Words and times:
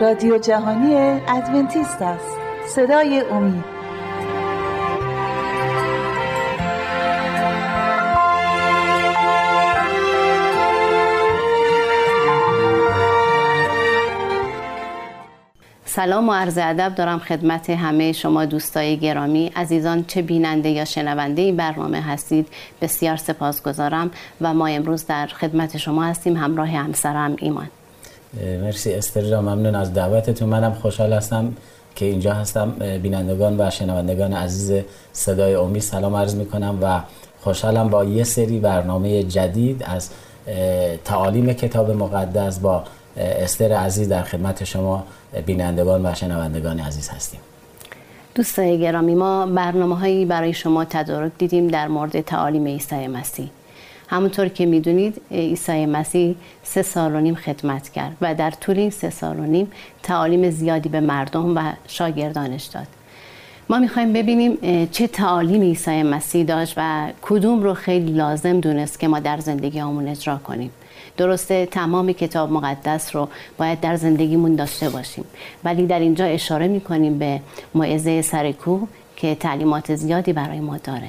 رادیو 0.00 0.38
جهانی 0.38 0.94
ادونتیست 1.28 2.02
است. 2.02 2.36
صدای 2.68 3.20
امید. 3.20 3.64
سلام 15.84 16.28
و 16.28 16.32
عرض 16.32 16.58
ادب 16.58 16.94
دارم 16.94 17.18
خدمت 17.18 17.70
همه 17.70 18.12
شما 18.12 18.44
دوستای 18.44 18.96
گرامی. 18.96 19.52
عزیزان 19.56 20.04
چه 20.04 20.22
بیننده 20.22 20.68
یا 20.68 20.84
شنونده 20.84 21.42
این 21.42 21.56
برنامه 21.56 22.00
هستید؟ 22.00 22.48
بسیار 22.80 23.16
سپاسگزارم 23.16 24.10
و 24.40 24.54
ما 24.54 24.66
امروز 24.66 25.06
در 25.06 25.26
خدمت 25.26 25.76
شما 25.76 26.04
هستیم. 26.04 26.36
همراه 26.36 26.68
همسرم 26.68 27.36
ایمان. 27.38 27.68
مرسی 28.42 28.94
استر 28.94 29.40
ممنون 29.40 29.74
از 29.74 29.94
دعوتتون. 29.94 30.48
منم 30.48 30.74
خوشحال 30.74 31.12
هستم 31.12 31.52
که 31.94 32.04
اینجا 32.04 32.34
هستم. 32.34 32.70
بینندگان 33.02 33.60
و 33.60 33.70
شنوندگان 33.70 34.32
عزیز 34.32 34.84
صدای 35.12 35.54
امید 35.54 35.82
سلام 35.82 36.16
عرض 36.16 36.34
می 36.34 36.46
کنم 36.46 36.78
و 36.82 37.00
خوشحالم 37.40 37.88
با 37.88 38.04
یه 38.04 38.24
سری 38.24 38.58
برنامه 38.58 39.22
جدید 39.22 39.84
از 39.86 40.10
تعالیم 41.04 41.52
کتاب 41.52 41.90
مقدس 41.90 42.58
با 42.58 42.84
استر 43.16 43.72
عزیز 43.72 44.08
در 44.08 44.22
خدمت 44.22 44.64
شما 44.64 45.04
بینندگان 45.46 46.06
و 46.06 46.14
شنوندگان 46.14 46.80
عزیز 46.80 47.08
هستیم. 47.08 47.40
دوستای 48.34 48.80
گرامی 48.80 49.14
ما 49.14 49.46
برنامه 49.46 49.98
هایی 49.98 50.24
برای 50.24 50.52
شما 50.52 50.84
تدارک 50.84 51.32
دیدیم 51.38 51.68
در 51.68 51.88
مورد 51.88 52.20
تعالیم 52.20 52.66
عیسی 52.66 53.06
مسیح. 53.06 53.50
همونطور 54.08 54.48
که 54.48 54.66
می‌دونید 54.66 55.20
عیسی 55.30 55.86
مسیح 55.86 56.36
سه 56.62 56.82
سال 56.82 57.14
و 57.14 57.20
نیم 57.20 57.34
خدمت 57.34 57.88
کرد 57.88 58.16
و 58.20 58.34
در 58.34 58.50
طول 58.50 58.78
این 58.78 58.90
سه 58.90 59.10
سال 59.10 59.38
و 59.38 59.42
نیم 59.42 59.72
تعالیم 60.02 60.50
زیادی 60.50 60.88
به 60.88 61.00
مردم 61.00 61.56
و 61.56 61.72
شاگردانش 61.86 62.64
داد. 62.64 62.86
ما 63.68 63.78
می‌خوایم 63.78 64.12
ببینیم 64.12 64.58
چه 64.92 65.06
تعالیم 65.06 65.62
عیسی 65.62 66.02
مسیح 66.02 66.44
داشت 66.44 66.74
و 66.76 67.08
کدوم 67.22 67.62
رو 67.62 67.74
خیلی 67.74 68.12
لازم 68.12 68.60
دونست 68.60 69.00
که 69.00 69.08
ما 69.08 69.20
در 69.20 69.38
زندگی 69.38 69.78
همون 69.78 70.08
اجرا 70.08 70.36
کنیم. 70.36 70.70
درسته 71.16 71.66
تمام 71.66 72.12
کتاب 72.12 72.52
مقدس 72.52 73.16
رو 73.16 73.28
باید 73.58 73.80
در 73.80 73.96
زندگیمون 73.96 74.54
داشته 74.54 74.90
باشیم. 74.90 75.24
ولی 75.64 75.86
در 75.86 75.98
اینجا 75.98 76.24
اشاره 76.24 76.68
می‌کنیم 76.68 77.18
به 77.18 77.40
موعظه 77.74 78.22
سرکو 78.22 78.86
که 79.16 79.34
تعلیمات 79.34 79.94
زیادی 79.94 80.32
برای 80.32 80.60
ما 80.60 80.76
داره. 80.76 81.08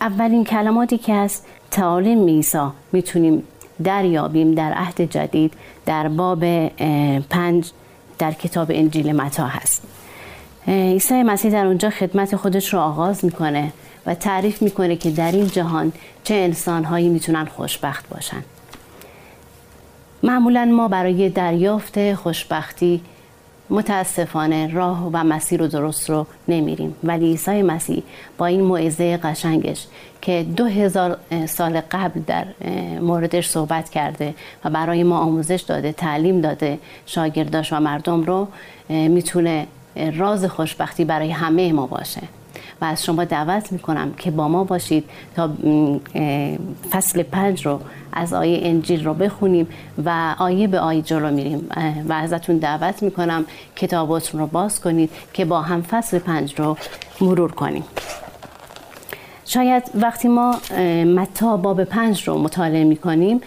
اولین 0.00 0.44
کلماتی 0.44 0.98
که 0.98 1.12
از 1.12 1.40
تعالیم 1.70 2.18
میسا 2.18 2.72
می‌تونیم 2.92 3.42
دریابیم 3.84 4.54
در 4.54 4.72
عهد 4.72 5.00
جدید 5.00 5.54
در 5.86 6.08
باب 6.08 6.68
پنج 7.18 7.70
در 8.18 8.32
کتاب 8.32 8.70
انجیل 8.70 9.12
متا 9.12 9.46
هست. 9.46 9.82
عیسی 10.68 11.22
مسیح 11.22 11.52
در 11.52 11.66
اونجا 11.66 11.90
خدمت 11.90 12.36
خودش 12.36 12.74
رو 12.74 12.80
آغاز 12.80 13.24
می‌کنه 13.24 13.72
و 14.06 14.14
تعریف 14.14 14.62
می‌کنه 14.62 14.96
که 14.96 15.10
در 15.10 15.32
این 15.32 15.46
جهان 15.46 15.92
چه 16.24 16.34
انسانهایی 16.34 17.08
می‌تونن 17.08 17.44
خوشبخت 17.44 18.08
باشن. 18.08 18.44
معمولا 20.22 20.64
ما 20.64 20.88
برای 20.88 21.28
دریافت 21.28 22.14
خوشبختی 22.14 23.00
متاسفانه 23.70 24.72
راه 24.72 25.10
و 25.12 25.24
مسیر 25.24 25.60
رو 25.60 25.66
درست 25.66 26.10
رو 26.10 26.26
نمیریم. 26.48 26.96
ولی 27.04 27.26
عیسی 27.26 27.62
مسیح 27.62 28.02
با 28.38 28.46
این 28.46 28.60
موعظه 28.60 29.16
قشنگش 29.16 29.86
که 30.22 30.46
دو 30.56 30.64
هزار 30.64 31.18
سال 31.46 31.80
قبل 31.90 32.20
در 32.26 32.44
موردش 33.00 33.48
صحبت 33.48 33.90
کرده 33.90 34.34
و 34.64 34.70
برای 34.70 35.02
ما 35.02 35.18
آموزش 35.18 35.60
داده 35.60 35.92
تعلیم 35.92 36.40
داده 36.40 36.78
شاگرداش 37.06 37.72
و 37.72 37.80
مردم 37.80 38.22
رو 38.22 38.48
می‌تونه 38.88 39.66
راز 40.16 40.44
خوشبختی 40.44 41.04
برای 41.04 41.30
همه 41.30 41.72
ما 41.72 41.86
باشه. 41.86 42.22
و 42.80 42.84
از 42.84 43.04
شما 43.04 43.24
دعوت 43.24 43.72
می‌کنم 43.72 44.14
که 44.14 44.30
با 44.30 44.48
ما 44.48 44.64
باشید 44.64 45.04
تا 45.36 45.50
فصل 46.90 47.22
پنج 47.22 47.66
رو 47.66 47.80
از 48.12 48.32
آیه 48.32 48.60
انجیل 48.62 49.04
رو 49.04 49.14
بخونیم 49.14 49.68
و 50.04 50.34
آیه 50.38 50.66
به 50.66 50.80
آیه 50.80 51.02
جلو 51.02 51.30
میریم. 51.30 51.68
و 52.08 52.12
ازتون 52.12 52.56
دعوت 52.56 53.02
می‌کنم 53.02 53.44
کتاباتون 53.76 54.40
رو 54.40 54.46
باز 54.46 54.80
کنید 54.80 55.10
که 55.32 55.44
با 55.44 55.62
هم 55.62 55.82
فصل 55.82 56.18
پنج 56.18 56.60
رو 56.60 56.76
مرور 57.20 57.52
کنیم. 57.52 57.84
شاید 59.44 59.82
وقتی 59.94 60.28
ما 60.28 60.56
متا 61.16 61.56
باب 61.56 61.84
پنج 61.84 62.28
رو 62.28 62.38
مطالعه 62.38 62.84
می‌کنیم 62.84 63.40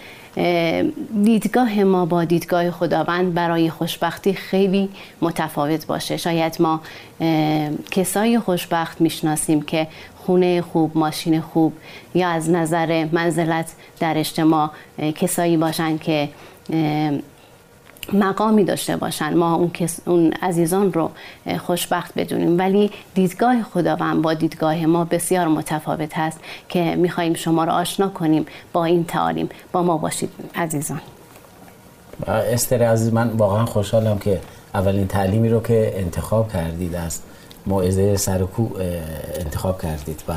دیدگاه 1.24 1.84
ما 1.84 2.06
با 2.06 2.24
دیدگاه 2.24 2.70
خداوند 2.70 3.34
برای 3.34 3.70
خوشبختی 3.70 4.34
خیلی 4.34 4.88
متفاوت 5.22 5.86
باشه. 5.86 6.16
شاید 6.16 6.56
ما 6.60 6.80
کسای 7.90 8.38
خوشبخت 8.38 9.00
می‌شناسیم 9.00 9.62
که 9.62 9.86
خونه 10.16 10.62
خوب 10.62 10.98
ماشین 10.98 11.40
خوب 11.40 11.72
یا 12.14 12.28
از 12.28 12.50
نظر 12.50 13.06
منزلت 13.12 13.72
در 14.00 14.18
اجتماع 14.18 14.70
کسایی 14.98 15.56
باشن 15.56 15.98
که 15.98 16.28
مقامی 18.12 18.64
داشته 18.64 18.96
باشن. 18.96 19.34
ما 19.34 19.54
اون, 19.54 19.70
اون 20.06 20.32
عزیزان 20.32 20.92
رو 20.92 21.10
خوشبخت 21.58 22.12
بدونیم. 22.16 22.58
ولی 22.58 22.90
دیدگاه 23.14 23.62
خداوند 23.62 24.22
با 24.22 24.34
دیدگاه 24.34 24.86
ما 24.86 25.04
بسیار 25.04 25.48
متفاوت 25.48 26.18
هست 26.18 26.40
که 26.68 26.96
میخواییم 26.96 27.34
شما 27.34 27.64
رو 27.64 27.72
آشنا 27.72 28.08
کنیم 28.08 28.46
با 28.72 28.84
این 28.84 29.04
تعالیم. 29.04 29.48
با 29.72 29.82
ما 29.82 29.96
باشید 29.96 30.30
عزیزان. 30.54 31.00
استر 32.26 32.82
عزیز 32.82 33.12
من 33.12 33.28
واقعا 33.28 33.64
خوشحالم 33.64 34.18
که 34.18 34.40
اولین 34.74 35.06
تعلیمی 35.06 35.48
رو 35.48 35.60
که 35.60 35.92
انتخاب 35.96 36.52
کردید 36.52 36.94
از 36.94 37.20
موعظه 37.66 38.16
سرکو 38.16 38.68
انتخاب 39.40 39.82
کردید. 39.82 40.22
و 40.28 40.32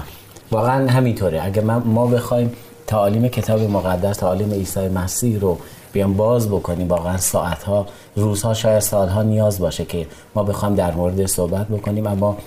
واقعا 0.52 0.88
همینطوره. 0.92 1.46
اگر 1.46 1.64
ما 1.64 2.08
بخوایم 2.08 2.54
تعالیم 2.88 3.28
کتاب 3.28 3.62
مقدس 3.62 4.18
تعالیم 4.18 4.52
عیسی 4.52 4.88
مسیح 4.88 5.40
رو 5.40 5.58
بیان 5.98 6.14
باز 6.14 6.50
بکنیم. 6.50 6.88
واقعا 6.88 7.18
ساعت 7.18 7.64
ها 7.64 7.86
روزها 8.16 8.54
شاید 8.54 8.80
سالها 8.80 9.24
نیاز 9.24 9.60
باشه 9.60 9.86
که 9.86 10.08
ما 10.36 10.44
بخوام 10.44 10.76
در 10.76 10.92
مورد 10.92 11.26
صحبت 11.26 11.68
بکنیم. 11.68 12.08
اما 12.08 12.38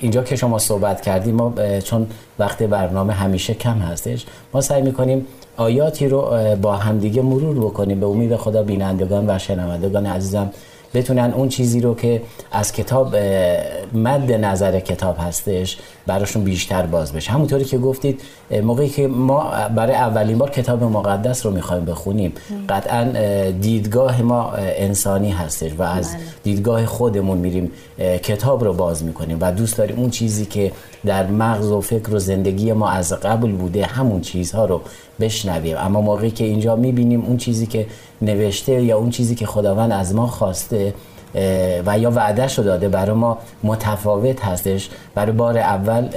اینجا 0.00 0.22
که 0.22 0.36
شما 0.36 0.58
صحبت 0.58 1.00
کردیم 1.00 1.34
ما 1.34 1.54
چون 1.84 2.06
وقت 2.38 2.62
برنامه 2.62 3.12
همیشه 3.12 3.54
کم 3.54 3.78
هستش 3.78 4.26
ما 4.54 4.60
سعی 4.60 4.82
می‌کنیم 4.82 5.26
آیاتی 5.56 6.08
رو 6.08 6.20
با 6.62 6.76
همدیگه 6.76 7.22
مرور 7.22 7.56
بکنیم. 7.56 8.00
به 8.00 8.06
امید 8.06 8.36
خدا 8.36 8.62
بینندگان 8.62 9.30
و 9.30 9.38
شنوندگان 9.38 10.06
عزیزم 10.06 10.50
بتونن 10.94 11.32
اون 11.36 11.48
چیزی 11.48 11.80
رو 11.80 11.94
که 11.94 12.22
از 12.52 12.72
کتاب 12.72 13.16
مد 13.94 14.32
نظر 14.32 14.80
کتاب 14.80 15.16
هستش 15.18 15.78
براشون 16.06 16.44
بیشتر 16.44 16.86
باز 16.86 17.12
بشه 17.12 17.32
همونطوری 17.32 17.64
که 17.64 17.78
گفتید 17.78 18.20
موقعی 18.62 18.88
که 18.88 19.08
ما 19.08 19.52
برای 19.76 19.94
اولین 19.94 20.38
بار 20.38 20.50
کتاب 20.50 20.82
مقدس 20.82 21.46
رو 21.46 21.52
می‌خوایم 21.52 21.84
بخونیم 21.84 22.32
قطعا 22.68 23.04
دیدگاه 23.50 24.22
ما 24.22 24.52
انسانی 24.56 25.30
هستش 25.30 25.72
و 25.78 25.82
از 25.82 26.08
بله. 26.08 26.22
دیدگاه 26.42 26.86
خودمون 26.86 27.38
میریم 27.38 27.72
کتاب 28.22 28.64
رو 28.64 28.72
باز 28.72 29.04
می‌کنیم 29.04 29.38
و 29.40 29.52
دوست 29.52 29.76
داریم 29.78 29.98
اون 29.98 30.10
چیزی 30.10 30.46
که 30.46 30.72
در 31.06 31.26
مغز 31.26 31.70
و 31.70 31.80
فکر 31.80 32.14
و 32.14 32.18
زندگی 32.18 32.72
ما 32.72 32.88
از 32.88 33.12
قبل 33.12 33.52
بوده 33.52 33.86
همون 33.86 34.20
چیزها 34.20 34.64
رو 34.64 34.80
بشنویم 35.20 35.76
اما 35.78 36.00
موقعی 36.00 36.30
که 36.30 36.44
اینجا 36.44 36.76
می‌بینیم 36.76 37.24
اون 37.24 37.36
چیزی 37.36 37.66
که 37.66 37.86
نوشته 38.22 38.82
یا 38.82 38.98
اون 38.98 39.10
چیزی 39.10 39.34
که 39.34 39.46
خداوند 39.46 39.92
از 39.92 40.14
ما 40.14 40.26
خواسته 40.26 40.94
و 41.86 41.98
یا 41.98 42.10
وعدهش 42.10 42.58
رو 42.58 42.64
داده 42.64 42.88
برای 42.88 43.16
ما 43.16 43.38
متفاوت 43.62 44.44
هستش. 44.44 44.88
برای 45.14 45.32
بار 45.32 45.58
اول 45.58 46.08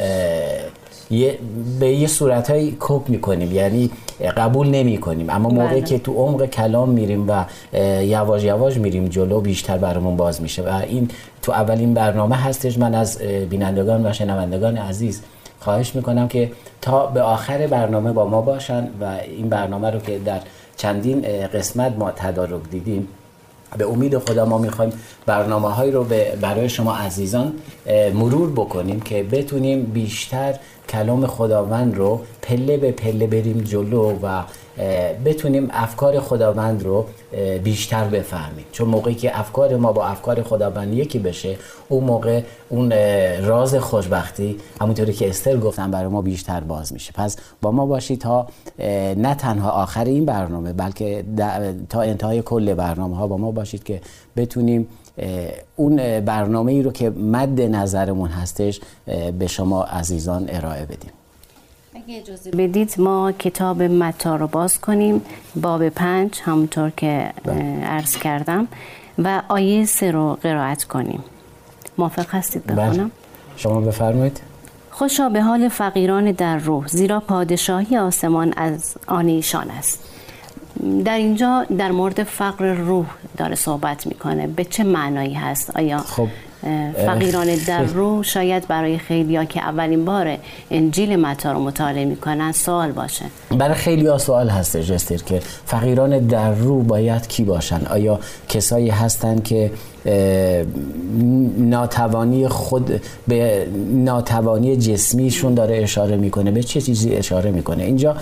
یه 1.11 1.37
به 1.79 1.87
یه 1.87 2.07
صورت 2.07 2.49
های 2.49 2.73
کپ 2.79 3.09
می‌کنیم 3.09 3.51
یعنی 3.51 3.91
قبول 4.37 4.67
نمی 4.67 4.97
کنیم 4.97 5.29
اما 5.29 5.49
موقعی 5.49 5.67
بله. 5.67 5.81
که 5.81 5.99
تو 5.99 6.13
عمق 6.13 6.45
کلام 6.45 6.89
میریم 6.89 7.25
و 7.29 7.45
یواش 8.03 8.43
یواش 8.43 8.77
میریم 8.77 9.07
جلو 9.07 9.41
بیشتر 9.41 9.77
برامون 9.77 10.15
باز 10.17 10.41
میشه. 10.41 10.61
و 10.61 10.81
این 10.87 11.09
تو 11.41 11.51
اولین 11.51 11.93
برنامه 11.93 12.35
هستش. 12.35 12.77
من 12.77 12.95
از 12.95 13.17
بینندگان 13.49 14.05
و 14.05 14.13
شنوندگان 14.13 14.77
عزیز 14.77 15.21
خواهش 15.59 15.95
می‌کنم 15.95 16.27
که 16.27 16.51
تا 16.81 17.05
به 17.05 17.21
آخر 17.21 17.67
برنامه 17.67 18.11
با 18.11 18.25
ما 18.25 18.41
باشن 18.41 18.87
و 19.01 19.05
این 19.37 19.49
برنامه 19.49 19.89
رو 19.89 19.99
که 19.99 20.19
در 20.19 20.39
چندین 20.81 21.21
قسمت 21.47 21.93
ما 21.97 22.11
تدارک 22.11 22.61
دیدیم. 22.71 23.07
به 23.77 23.85
امید 23.89 24.17
خدا 24.17 24.45
ما 24.45 24.57
می‌خوایم 24.57 24.93
برنامه 25.25 25.69
هایی 25.69 25.91
رو 25.91 26.05
برای 26.41 26.69
شما 26.69 26.95
عزیزان 26.95 27.53
مرور 28.13 28.51
بکنیم 28.51 29.01
که 29.01 29.23
بتونیم 29.23 29.83
بیشتر 29.83 30.55
کلام 30.89 31.27
خداوند 31.27 31.95
رو 31.97 32.21
پله 32.41 32.77
به 32.77 32.91
پله 32.91 33.27
بریم 33.27 33.61
جلو 33.61 34.19
و 34.23 34.41
بتونیم 35.25 35.69
افکار 35.71 36.19
خداوند 36.19 36.83
رو 36.83 37.05
بیشتر 37.63 38.03
بفهمیم 38.03 38.65
چون 38.71 38.87
موقعی 38.87 39.15
که 39.15 39.39
افکار 39.39 39.75
ما 39.75 39.91
با 39.91 40.05
افکار 40.05 40.43
خداوند 40.43 40.93
یکی 40.93 41.19
بشه 41.19 41.57
اون 41.89 42.03
موقع 42.03 42.41
اون 42.69 42.91
راز 43.41 43.75
خوشبختی 43.75 44.57
همونطوری 44.81 45.13
که 45.13 45.29
استر 45.29 45.57
گفتم 45.57 45.91
برای 45.91 46.07
ما 46.07 46.21
بیشتر 46.21 46.59
باز 46.59 46.93
میشه. 46.93 47.11
پس 47.15 47.37
با 47.61 47.71
ما 47.71 47.85
باشید 47.85 48.21
تا 48.21 48.47
نه 49.17 49.35
تنها 49.35 49.69
آخر 49.69 50.05
این 50.05 50.25
برنامه 50.25 50.73
بلکه 50.73 51.25
تا 51.89 52.01
انتهای 52.01 52.41
کل 52.41 52.73
برنامه 52.73 53.17
ها 53.17 53.27
با 53.27 53.37
ما 53.37 53.51
باشید 53.51 53.83
که 53.83 54.01
بتونیم 54.35 54.87
اون 55.75 56.19
برنامه 56.19 56.71
ای 56.71 56.83
رو 56.83 56.91
که 56.91 57.09
مد 57.09 57.61
نظرمون 57.61 58.29
هستش 58.29 58.81
به 59.39 59.47
شما 59.47 59.83
عزیزان 59.83 60.45
ارائه 60.49 60.85
بدیم. 60.85 61.11
اگه 61.95 62.17
اجازه 62.17 62.51
بدید 62.51 62.95
ما 62.97 63.31
کتاب 63.31 63.83
متا 63.83 64.35
رو 64.35 64.47
باز 64.47 64.79
کنیم. 64.79 65.21
باب 65.55 65.89
پنج 65.89 66.39
همونطور 66.43 66.89
که 66.89 67.33
بله. 67.43 67.85
عرض 67.85 68.15
کردم. 68.17 68.67
و 69.17 69.41
آیه 69.47 69.85
سه 69.85 70.11
رو 70.11 70.37
قرائت 70.43 70.83
کنیم. 70.83 71.23
موافق 71.97 72.35
هستید 72.35 72.67
بله. 72.67 72.75
بخونم؟ 72.75 73.11
شما 73.57 73.81
بفرمایید. 73.81 74.41
خوشا 74.91 75.29
به 75.29 75.41
حال 75.41 75.69
فقیران 75.69 76.31
در 76.31 76.57
روح 76.57 76.87
زیرا 76.87 77.19
پادشاهی 77.19 77.97
آسمان 77.97 78.53
از 78.57 78.95
آن 79.07 79.27
ایشان 79.27 79.71
است. 79.71 80.03
در 81.05 81.17
اینجا 81.17 81.65
در 81.77 81.91
مورد 81.91 82.23
فقر 82.23 82.73
روح 82.73 83.05
داره 83.37 83.55
صحبت 83.55 84.07
می‌کنه. 84.07 84.47
به 84.47 84.63
چه 84.63 84.83
معنایی 84.83 85.33
هست؟ 85.33 85.77
آیا 85.77 85.97
خب 85.97 86.27
فقیران 87.05 87.47
در 87.67 87.83
رو 87.83 88.23
شاید 88.23 88.67
برای 88.67 88.97
خیلی 88.97 89.45
که 89.45 89.59
اولین 89.59 90.05
بار 90.05 90.37
انجیل 90.71 91.15
متا 91.15 91.51
رو 91.51 91.59
مطالعه 91.59 92.05
می‌کنن 92.05 92.51
سوال 92.51 92.91
باشه. 92.91 93.25
برای 93.57 93.73
خیلی 93.73 94.07
ها 94.07 94.17
سوال 94.17 94.49
هست 94.49 94.77
جستر 94.77 95.17
که 95.17 95.39
فقیران 95.65 96.19
در 96.19 96.51
رو 96.53 96.81
باید 96.81 97.27
کی 97.27 97.43
باشن؟ 97.43 97.81
آیا 97.89 98.19
کسایی 98.49 98.89
هستن 98.89 99.39
که 99.39 99.71
ناتوانی 101.57 102.47
خود 102.47 103.01
به 103.27 103.67
ناتوانی 103.91 104.77
جسمیشون 104.77 105.53
داره 105.53 105.77
اشاره 105.77 106.17
می‌کنه 106.17 106.51
به 106.51 106.63
چه 106.63 106.81
چیزی 106.81 107.13
اشاره 107.13 107.51
می‌کنه؟ 107.51 107.83
اینجا 107.83 108.15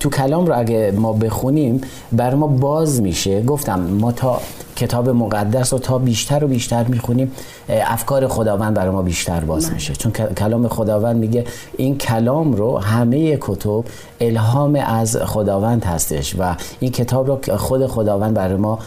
تو 0.00 0.10
کلام 0.10 0.46
رو 0.46 0.58
اگه 0.58 0.92
ما 0.96 1.12
بخونیم 1.12 1.80
بر 2.12 2.34
ما 2.34 2.46
باز 2.46 3.02
میشه. 3.02 3.42
گفتم 3.42 3.80
ما 3.80 4.12
تا 4.12 4.40
کتاب 4.76 5.08
مقدس 5.08 5.72
رو 5.72 5.78
تا 5.78 5.98
بیشتر 5.98 6.44
و 6.44 6.48
بیشتر 6.48 6.84
می‌خونیم. 6.84 7.32
افکار 7.72 8.28
خداوند 8.28 8.74
برای 8.74 8.90
ما 8.90 9.02
بیشتر 9.02 9.40
باز 9.40 9.64
بله. 9.64 9.74
میشه. 9.74 9.94
چون 9.94 10.12
کلام 10.12 10.68
خداوند 10.68 11.16
میگه 11.16 11.44
این 11.76 11.98
کلام 11.98 12.52
رو 12.52 12.78
همه 12.78 13.38
کتب 13.40 13.84
الهام 14.20 14.74
از 14.86 15.16
خداوند 15.16 15.84
هستش 15.84 16.34
و 16.38 16.54
این 16.80 16.90
کتاب 16.90 17.26
رو 17.26 17.56
خود 17.56 17.86
خداوند 17.86 18.34
برای 18.34 18.56
ما 18.56 18.78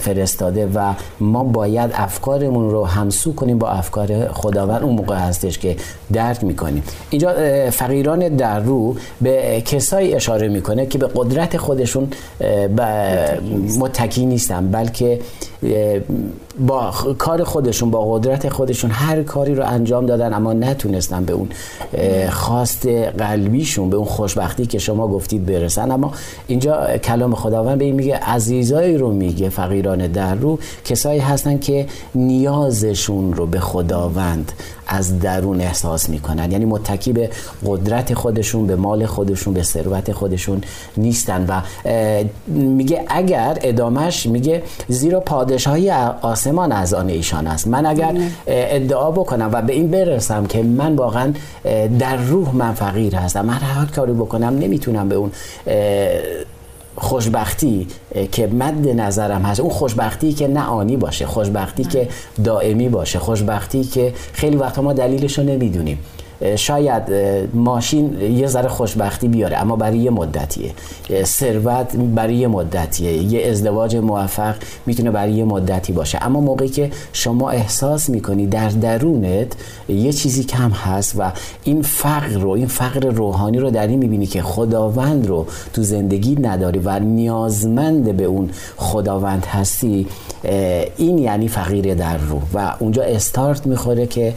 فرستاده 0.00 0.66
و 0.74 0.92
ما 1.20 1.44
باید 1.44 1.90
افکارمون 1.94 2.70
رو 2.70 2.84
همسو 2.84 3.34
کنیم 3.34 3.58
با 3.58 3.68
افکار 3.68 4.28
خداوند 4.32 4.82
اون 4.82 4.94
موقع 4.94 5.16
هستش 5.16 5.58
که 5.58 5.76
درک 6.12 6.44
می‌کنیم. 6.44 6.82
اینجا 7.10 7.34
فقیران 7.70 8.28
در 8.28 8.60
رو 8.60 8.96
به 9.20 9.62
کسایی 9.64 10.14
اشاره 10.14 10.48
می‌کنه 10.48 10.86
که 10.86 10.98
به 10.98 11.06
قدرت 11.14 11.56
خودشون 11.56 12.08
متکی 13.78 14.26
نیستن. 14.26 14.70
بلکه 14.70 15.20
با 16.58 16.90
کار 17.18 17.44
خودشون 17.44 17.90
با 17.90 18.14
قدرت 18.14 18.48
خودشون 18.48 18.90
هر 18.90 19.22
کاری 19.22 19.54
رو 19.54 19.66
انجام 19.66 20.06
دادن 20.06 20.34
اما 20.34 20.52
نتونستن 20.52 21.24
به 21.24 21.32
اون 21.32 21.48
خواست 22.30 22.86
قلبیشون 23.18 23.90
به 23.90 23.96
اون 23.96 24.06
خوشبختی 24.06 24.66
که 24.66 24.78
شما 24.78 25.08
گفتید 25.08 25.46
برسن. 25.46 25.90
اما 25.90 26.12
اینجا 26.46 26.98
کلام 26.98 27.34
خداوند 27.34 27.78
به 27.78 27.84
این 27.84 27.94
میگه 27.94 28.16
عزیزایی 28.16 28.96
رو 28.96 29.12
میگه 29.12 29.48
فقیران 29.48 30.06
در 30.06 30.34
رو 30.34 30.58
کسایی 30.84 31.20
هستن 31.20 31.58
که 31.58 31.86
نیازشون 32.14 33.32
رو 33.32 33.46
به 33.46 33.60
خداوند 33.60 34.52
از 34.86 35.18
درون 35.18 35.60
احساس 35.60 36.08
می‌کنن 36.08 36.52
یعنی 36.52 36.64
متکی 36.64 37.12
به 37.12 37.30
قدرت 37.66 38.14
خودشون 38.14 38.66
به 38.66 38.76
مال 38.76 39.06
خودشون 39.06 39.54
به 39.54 39.62
ثروت 39.62 40.12
خودشون 40.12 40.60
نیستن 40.96 41.46
و 41.48 41.60
میگه 42.46 43.04
اگر 43.08 43.58
ادامش 43.62 44.26
میگه 44.26 44.62
زیرا 44.88 45.20
پادشاهی 45.20 45.90
آسمان 46.22 46.72
از 46.72 46.94
آن 46.94 47.08
ایشان 47.08 47.46
است 47.46 47.68
من 47.68 47.86
اگر 47.86 48.12
بله. 48.12 48.30
ادعا 48.46 49.10
بکنم 49.10 49.50
و 49.52 49.62
به 49.62 49.72
این 49.72 49.90
برسم 49.90 50.46
که 50.46 50.62
من 50.62 50.96
واقعا 50.96 51.32
در 51.98 52.16
روح 52.16 52.54
من 52.54 52.74
فقیر 52.74 53.16
هستم 53.16 53.44
من 53.44 53.54
هر 53.54 53.86
کاری 53.86 54.12
بکنم 54.12 54.58
نمی‌تونم 54.58 55.08
به 55.08 55.14
اون 55.14 55.30
خوشبختی 56.96 57.86
که 58.32 58.46
مد 58.46 58.88
نظرم 58.88 59.42
هست. 59.42 59.60
اون 59.60 59.70
خوشبختی 59.70 60.32
که 60.32 60.48
نه 60.48 60.64
آنی 60.66 60.96
باشه 60.96 61.26
خوشبختی 61.26 61.84
که 61.84 62.08
دائمی 62.44 62.88
باشه 62.88 63.18
خوشبختی 63.18 63.84
که 63.84 64.12
خیلی 64.32 64.56
وقتا 64.56 64.82
ما 64.82 64.92
دلیلش 64.92 65.38
رو 65.38 65.44
نمی‌دونیم. 65.44 65.98
شاید 66.56 67.02
ماشین 67.54 68.20
یه 68.20 68.46
ذره 68.46 68.68
خوشبختی 68.68 69.28
بیاره 69.28 69.56
اما 69.56 69.76
برای 69.76 69.98
یه 69.98 70.10
مدتیه. 70.10 70.70
ثروت 71.24 71.96
برای 71.96 72.34
یه 72.34 72.48
مدتیه. 72.48 73.12
یه 73.12 73.50
ازدواج 73.50 73.96
موفق 73.96 74.54
می‌تونه 74.86 75.10
برای 75.10 75.32
یه 75.32 75.44
مدتی 75.44 75.92
باشه. 75.92 76.18
اما 76.22 76.40
موقعی 76.40 76.68
که 76.68 76.90
شما 77.12 77.50
احساس 77.50 78.08
می‌کنی 78.08 78.46
در 78.46 78.68
درونت 78.68 79.52
یه 79.88 80.12
چیزی 80.12 80.44
کم 80.44 80.70
هست 80.70 81.14
و 81.18 81.32
این 81.64 81.82
فقر 81.82 82.38
رو 82.38 82.50
این 82.50 82.66
فقر 82.66 83.00
روحانی 83.00 83.58
رو 83.58 83.70
در 83.70 83.86
این 83.86 83.98
می‌بینی 83.98 84.26
که 84.26 84.42
خداوند 84.42 85.26
رو 85.26 85.46
تو 85.72 85.82
زندگی 85.82 86.36
نداری 86.40 86.78
و 86.78 86.98
نیازمند 86.98 88.16
به 88.16 88.24
اون 88.24 88.50
خداوند 88.76 89.46
هستی 89.46 90.06
این 90.96 91.18
یعنی 91.18 91.48
فقیر 91.48 91.94
در 91.94 92.16
رو. 92.16 92.40
و 92.54 92.72
اونجا 92.78 93.02
استارت 93.02 93.66
می‌خوره 93.66 94.06
که 94.06 94.34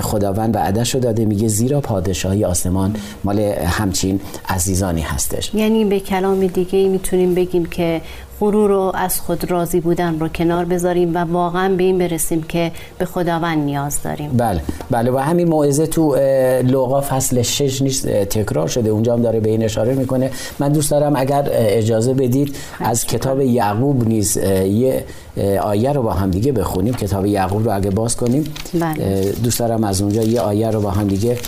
خداوند 0.00 0.56
وعدش 0.56 0.94
رو 0.94 1.00
داده 1.00 1.24
میگه 1.24 1.39
زیرا 1.48 1.80
پادشاهی 1.80 2.44
آسمان 2.44 2.96
مال 3.24 3.38
همچین 3.40 4.20
عزیزانی 4.48 5.00
هستش. 5.00 5.54
یعنی 5.54 5.84
به 5.84 6.00
کلام 6.00 6.46
دیگه 6.46 6.88
می‌تونیم 6.88 7.34
بگیم 7.34 7.66
که 7.66 8.00
غرور 8.40 8.70
رو 8.70 8.92
از 8.94 9.20
خود 9.20 9.50
راضی 9.50 9.80
بودن 9.80 10.18
رو 10.18 10.28
کنار 10.28 10.64
بذاریم 10.64 11.14
و 11.14 11.18
واقعا 11.18 11.74
به 11.74 11.82
این 11.82 11.98
برسیم 11.98 12.42
که 12.42 12.72
به 12.98 13.04
خداوند 13.04 13.58
نیاز 13.58 14.02
داریم. 14.02 14.30
بله 14.30 14.60
بله 14.90 15.10
و 15.10 15.18
همین 15.18 15.48
موعظه 15.48 15.86
تو 15.86 16.16
لوقا 16.62 17.00
فصل 17.00 17.42
6 17.42 17.82
نیست 17.82 18.08
تکرار 18.08 18.68
شده 18.68 18.90
اونجا 18.90 19.12
هم 19.12 19.22
داره 19.22 19.40
به 19.40 19.50
این 19.50 19.64
اشاره 19.64 19.94
می‌کنه. 19.94 20.30
من 20.58 20.72
دوست 20.72 20.90
دارم 20.90 21.16
اگر 21.16 21.48
اجازه 21.52 22.14
بدید 22.14 22.56
از 22.80 23.06
کتاب 23.06 23.40
یعقوب 23.40 24.08
نیز 24.08 24.36
یه 24.36 25.04
آیه 25.62 25.92
رو 25.92 26.02
با 26.02 26.12
هم 26.12 26.30
دیگه 26.30 26.52
بخونیم. 26.52 26.94
کتاب 26.94 27.26
یعقوب 27.26 27.64
رو 27.64 27.76
اگه 27.76 27.90
باز 27.90 28.16
کنیم 28.16 28.44
بله. 28.74 29.32
دوست 29.42 29.58
دارم 29.58 29.84
از 29.84 30.02
اونجا 30.02 30.22
یه 30.22 30.40
آیه 30.40 30.70
رو 30.70 30.80
با 30.80 30.90
هم 30.90 31.06
دیگه 31.08 31.38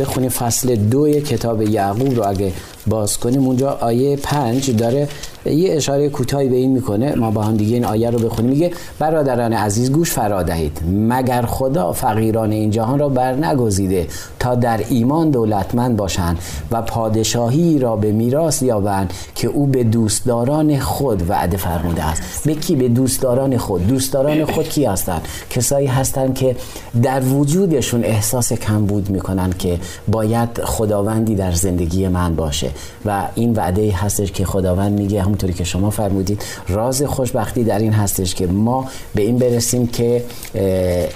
بخونیم 0.00 0.30
فصل 0.30 0.76
دوی 0.76 1.20
کتاب 1.20 1.62
یعقوب 1.62 2.16
رو 2.16 2.28
اگه 2.28 2.52
باز 2.86 3.18
کنیم. 3.18 3.46
اونجا 3.46 3.70
آیه 3.70 4.16
پنج 4.16 4.76
داره 4.76 5.08
یه 5.44 5.74
اشاره 5.74 6.08
کوتاهی 6.08 6.48
به 6.48 6.56
این 6.56 6.70
می‌کنه. 6.70 7.14
ما 7.14 7.30
با 7.30 7.42
هم 7.42 7.56
دیگه 7.56 7.74
این 7.74 7.84
آیه 7.84 8.10
رو 8.10 8.18
بخونیم. 8.18 8.50
میگه 8.50 8.70
برادران 8.98 9.52
عزیز 9.52 9.92
گوش 9.92 10.10
فرا 10.10 10.42
دهید 10.42 10.80
مگر 11.08 11.42
خدا 11.42 11.92
فقیران 11.92 12.52
این 12.52 12.70
جهان 12.70 12.98
را 12.98 13.08
بر 13.08 13.34
نگزیده 13.34 14.06
تا 14.38 14.54
در 14.54 14.80
ایمان 14.88 15.30
دولتمند 15.30 15.96
باشند 15.96 16.38
و 16.70 16.82
پادشاهی 16.82 17.78
را 17.78 17.96
به 17.96 18.12
میراث 18.12 18.62
یابند 18.62 19.12
که 19.34 19.48
او 19.48 19.66
به 19.66 19.84
دوستداران 19.84 20.78
خود 20.78 21.30
وعده 21.30 21.56
فرموده 21.56 22.04
است. 22.04 22.22
به 22.44 22.54
کی؟ 22.54 22.76
به 22.76 22.88
دوستداران 22.88 23.56
خود. 23.56 23.86
دوستداران 23.86 24.44
خود 24.44 24.68
کی 24.68 24.84
هستند؟ 24.84 25.28
کسایی 25.50 25.86
هستند 25.86 26.34
که 26.34 26.56
در 27.02 27.20
وجودشون 27.20 28.04
احساس 28.04 28.52
کمبود 28.52 29.10
می‌کنن 29.10 29.52
که 29.58 29.78
باید 30.08 30.48
خداوندی 30.64 31.34
در 31.34 31.52
زندگی 31.52 32.08
من 32.08 32.36
باشه. 32.36 32.70
و 33.04 33.22
این 33.34 33.52
وعده 33.52 33.92
هستش 33.92 34.32
که 34.32 34.44
خداوند 34.44 34.92
میگه 34.92 35.22
همونطوری 35.30 35.52
که 35.52 35.64
شما 35.64 35.90
فرمودید. 35.90 36.42
راز 36.68 37.02
خوشبختی 37.02 37.64
در 37.64 37.78
این 37.78 37.92
هستش 37.92 38.34
که 38.34 38.46
ما 38.46 38.88
به 39.14 39.22
این 39.22 39.38
برسیم 39.38 39.86
که 39.86 40.24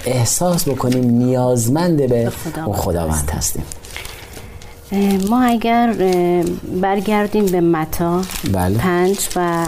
احساس 0.05 0.69
بکنیم 0.69 1.03
نیازمند 1.03 2.09
به 2.09 2.31
اون 2.65 2.75
خداوند 2.75 3.31
هستیم. 3.37 3.63
ما 5.29 5.43
اگر 5.43 5.93
برگردیم 6.81 7.45
به 7.45 7.61
متا 7.61 8.21
بله. 8.53 8.77
پنج 8.77 9.17
و 9.35 9.65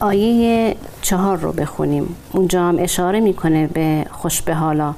آیه 0.00 0.76
چهار 1.02 1.36
رو 1.36 1.52
بخونیم. 1.52 2.14
اونجا 2.32 2.62
هم 2.62 2.76
اشاره 2.78 3.20
می‌کنه 3.20 3.66
به 3.66 4.06
خوش 4.10 4.42
به 4.42 4.54
حالا. 4.54 4.94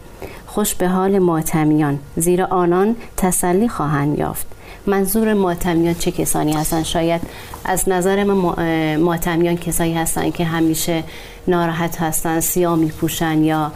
خوش 0.47 0.75
به 0.75 0.89
حال 0.89 1.19
ماتمیان 1.19 1.99
زیرا 2.17 2.47
آنان 2.47 2.97
تسلی 3.17 3.69
خواهند 3.69 4.19
یافت. 4.19 4.47
منظور 4.87 5.35
ماتمیان 5.35 5.95
چه 5.95 6.11
کسانی 6.11 6.53
هستن؟ 6.53 6.83
شاید 6.83 7.21
از 7.65 7.89
نظر 7.89 8.25
من 8.25 8.97
ماتمیان 8.97 9.57
کسایی 9.57 9.95
هستن 9.95 10.31
که 10.31 10.45
همیشه 10.45 11.05
ناراحت 11.51 12.03
هستن 12.03 12.41
سیاه 12.41 12.77
میپوشن 12.77 13.45
یا 13.45 13.73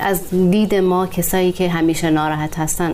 از 0.00 0.20
دید 0.50 0.74
ما 0.74 1.06
کسایی 1.06 1.52
که 1.52 1.68
همیشه 1.68 2.10
ناراحت 2.10 2.58
هستن 2.58 2.92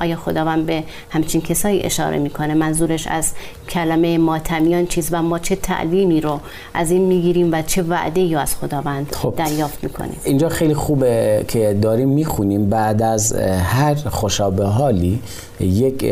آیا 0.00 0.16
خداوند 0.16 0.66
به 0.66 0.84
همچین 1.10 1.40
کسایی 1.40 1.82
اشاره 1.82 2.18
می‌کنه؟ 2.18 2.54
منظورش 2.54 3.06
از 3.06 3.32
کلمه 3.68 4.18
ماتمیان 4.18 4.86
چیز 4.86 5.08
و 5.12 5.22
ما 5.22 5.38
چه 5.38 5.56
تعلیمی 5.56 6.20
رو 6.20 6.40
از 6.74 6.90
این 6.90 7.02
می‌گیریم 7.02 7.52
و 7.52 7.62
چه 7.62 7.82
وعده 7.82 8.20
یا 8.20 8.40
از 8.40 8.56
خداوند 8.56 9.14
خب. 9.14 9.34
دریافت 9.36 9.84
می‌کنیم؟ 9.84 10.16
اینجا 10.24 10.48
خیلی 10.48 10.74
خوبه 10.74 11.44
که 11.48 11.78
داریم 11.82 12.08
می‌خونیم. 12.08 12.70
بعد 12.70 13.02
از 13.02 13.32
هر 13.62 13.94
خوشابه 13.94 14.64
حالی 14.64 15.22
یک 15.60 16.04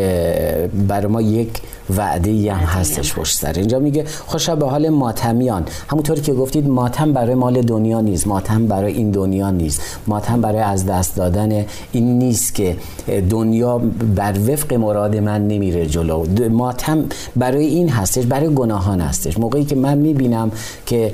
بر 0.88 1.06
ما 1.06 1.20
یک 1.20 1.48
وعده 1.96 2.52
هم 2.52 2.66
هستش 2.66 3.14
پشت 3.14 3.36
سر. 3.36 3.52
اینجا 3.52 3.78
میگه 3.78 4.04
خوشا 4.26 4.56
به 4.56 4.66
حال 4.66 4.88
ماتمیان 4.88 5.64
همونطوری 6.06 6.26
که 6.26 6.40
گفتید 6.40 6.68
ماتم 6.68 7.12
برای 7.12 7.34
مال 7.34 7.60
دنیا 7.62 8.00
نیست 8.00 8.26
ماتم 8.26 8.66
برای 8.66 8.92
این 8.92 9.10
دنیا 9.10 9.50
نیست. 9.50 9.80
ماتم 10.06 10.40
برای 10.40 10.58
از 10.58 10.86
دست 10.86 11.16
دادن 11.16 11.64
این 11.92 12.18
نیست 12.18 12.54
که 12.54 12.76
دنیا 13.30 13.80
بر 14.16 14.34
وفق 14.48 14.74
مراد 14.74 15.16
من 15.16 15.48
نمیره 15.48 15.86
جلو. 15.86 16.24
ماتم 16.50 17.04
برای 17.36 17.66
این 17.66 17.88
هستش 17.88 18.26
برای 18.26 18.54
گناهان 18.54 19.00
هستش. 19.00 19.38
موقعی 19.38 19.64
که 19.64 19.76
من 19.76 19.98
می‌بینم 19.98 20.50
که 20.86 21.12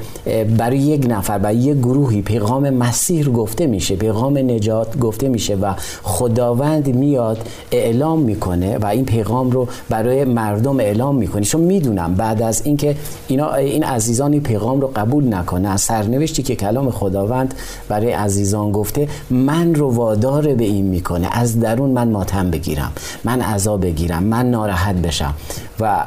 برای 0.59 0.79
یک 0.79 1.07
نفر 1.09 1.39
برای 1.39 1.57
یک 1.57 1.77
گروهی 1.77 2.23
پیغام 2.23 2.71
مسیح 2.71 3.29
گفته 3.29 3.67
میشه 3.67 3.97
پیغام 3.97 4.39
نجات 4.39 4.99
گفته 4.99 5.29
میشه 5.29 5.55
و 5.55 5.75
خداوند 6.03 6.95
میاد 6.95 7.39
اعلام 7.71 8.19
می‌کنه 8.19 8.79
و 8.79 8.87
این 8.87 9.05
پیغام 9.05 9.51
رو 9.51 9.69
برای 9.91 10.25
مردم 10.25 10.81
اعلام 10.81 11.17
می‌کنه. 11.17 11.43
چون 11.43 11.61
می‌دونم 11.61 12.15
بعد 12.15 12.43
از 12.43 12.63
اینکه 12.65 12.97
اینا 13.29 13.55
این 13.55 13.85
عزیزان 13.85 14.33
این 14.33 14.43
پیغام 14.73 14.81
رو 14.81 14.93
قبول 14.97 15.35
نکنه 15.35 15.69
از 15.69 15.81
سرنوشتی 15.81 16.43
که 16.43 16.57
کلام 16.57 16.91
خداوند 16.91 17.55
برای 17.89 18.13
عزیزان 18.13 18.73
گفته 18.73 19.09
من 19.31 19.75
رو 19.75 19.95
وادار 19.95 20.55
به 20.55 20.65
این 20.65 20.85
می‌کنه. 20.87 21.29
از 21.33 21.61
درون 21.61 21.91
من 21.91 22.11
ماتم 22.11 22.51
بگیرم 22.51 22.93
من 23.25 23.41
عذاب 23.41 23.85
بگیرم 23.85 24.23
من 24.23 24.51
ناراحت 24.51 24.95
بشم. 24.95 25.35
و 25.81 26.07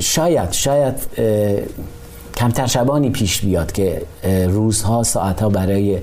شاید 0.00 0.52
شاید 0.52 0.94
کمتر 2.36 2.66
شبانی 2.66 3.10
پیش 3.10 3.40
بیاد 3.40 3.72
که 3.72 4.02
روزها 4.48 5.02
ساعتها 5.02 5.48
برای 5.48 5.98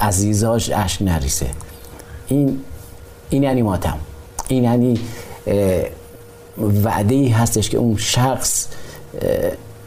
عزیزاش 0.00 0.70
اشک 0.70 1.02
نریسه. 1.02 1.46
این 2.28 2.60
این 3.30 3.42
یعنی 3.42 3.62
ماتم. 3.62 3.98
این 4.48 4.64
یعنی 4.64 4.98
وعده 6.84 7.14
ای 7.14 7.28
هستش 7.28 7.70
که 7.70 7.78
اون 7.78 7.96
شخص 7.96 8.66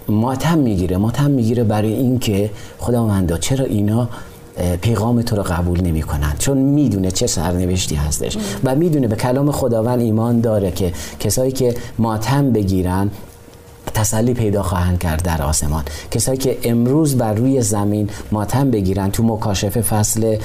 ماتم 0.08 0.58
می‌گیره. 0.58 0.98
ماتم 0.98 1.32
می‌گیره 1.32 1.64
برای 1.64 1.94
اینکه 1.94 2.50
خداوندا 2.78 3.38
چرا 3.38 3.66
اینا 3.66 4.10
پیغام 4.82 5.22
تو 5.22 5.36
رو 5.36 5.44
قبول 5.44 5.82
نمی 5.82 6.02
کنن 6.02 6.34
چون 6.40 6.58
می‌دونه 6.58 7.12
چه 7.12 7.28
سرنوشتی 7.28 7.96
هستش 7.96 8.38
و 8.64 8.76
می‌دونه 8.76 9.08
به 9.08 9.16
کلام 9.16 9.52
خداوند 9.52 10.00
ایمان 10.00 10.42
داره 10.42 10.72
که 10.72 10.94
کسایی 11.20 11.52
که 11.52 11.76
ماتم 12.00 12.52
بگیرن 12.52 13.12
تسلی 13.94 14.34
پیدا 14.34 14.64
خواهند 14.64 15.00
کرد 15.00 15.24
در 15.24 15.42
آسمان. 15.42 15.84
کسایی 16.12 16.38
که 16.38 16.58
امروز 16.64 17.18
بر 17.18 17.34
روی 17.34 17.62
زمین 17.62 18.10
ماتم 18.32 18.72
بگیرن 18.72 19.12
تو 19.12 19.24
مکاشفه 19.24 19.82
فصل 19.82 20.38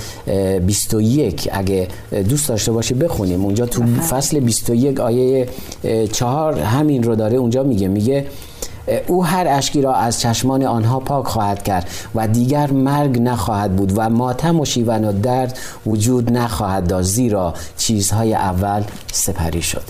21 0.66 1.48
اگه 1.52 1.88
دوست 2.28 2.48
داشته 2.48 2.72
باشی 2.72 2.94
بخونیم. 2.94 3.44
اونجا 3.44 3.66
تو 3.66 3.86
فصل 3.86 4.40
21 4.40 5.00
آیه 5.00 5.48
4 6.12 6.60
همین 6.60 7.02
رو 7.02 7.14
داره 7.14 7.36
اونجا 7.36 7.62
میگه. 7.62 7.88
میگه 7.88 8.26
او 9.06 9.24
هر 9.24 9.46
اشکی 9.48 9.82
را 9.82 9.94
از 9.94 10.20
چشمان 10.20 10.62
آنها 10.62 11.00
پاک 11.00 11.26
خواهد 11.26 11.62
کرد 11.62 11.90
و 12.14 12.28
دیگر 12.28 12.70
مرگ 12.70 13.22
نخواهد 13.22 13.76
بود 13.76 13.92
و 13.96 14.10
ماتم 14.10 14.60
و 14.60 14.64
شیون 14.64 15.04
و 15.04 15.12
درد 15.12 15.58
وجود 15.86 16.32
نخواهد 16.32 16.86
داشت 16.86 17.08
زیرا 17.08 17.54
چیزهای 17.76 18.34
اول 18.34 18.82
سپری 19.12 19.62
شد. 19.62 19.82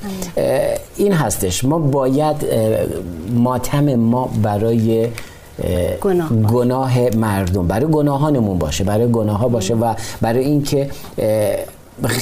این 0.96 1.12
هستش. 1.12 1.64
ما 1.64 1.78
باید 1.78 2.36
ماتم 3.34 3.94
ما 3.94 4.30
برای 4.42 5.08
گناه, 6.00 6.28
گناه 6.28 7.16
مردم 7.16 7.66
برای 7.66 7.86
گناهانمون 7.86 8.58
باشه 8.58 8.84
برای 8.84 9.10
گناه 9.10 9.38
ها 9.38 9.48
باشه 9.48 9.74
و 9.74 9.94
برای 10.20 10.44
اینکه 10.44 10.90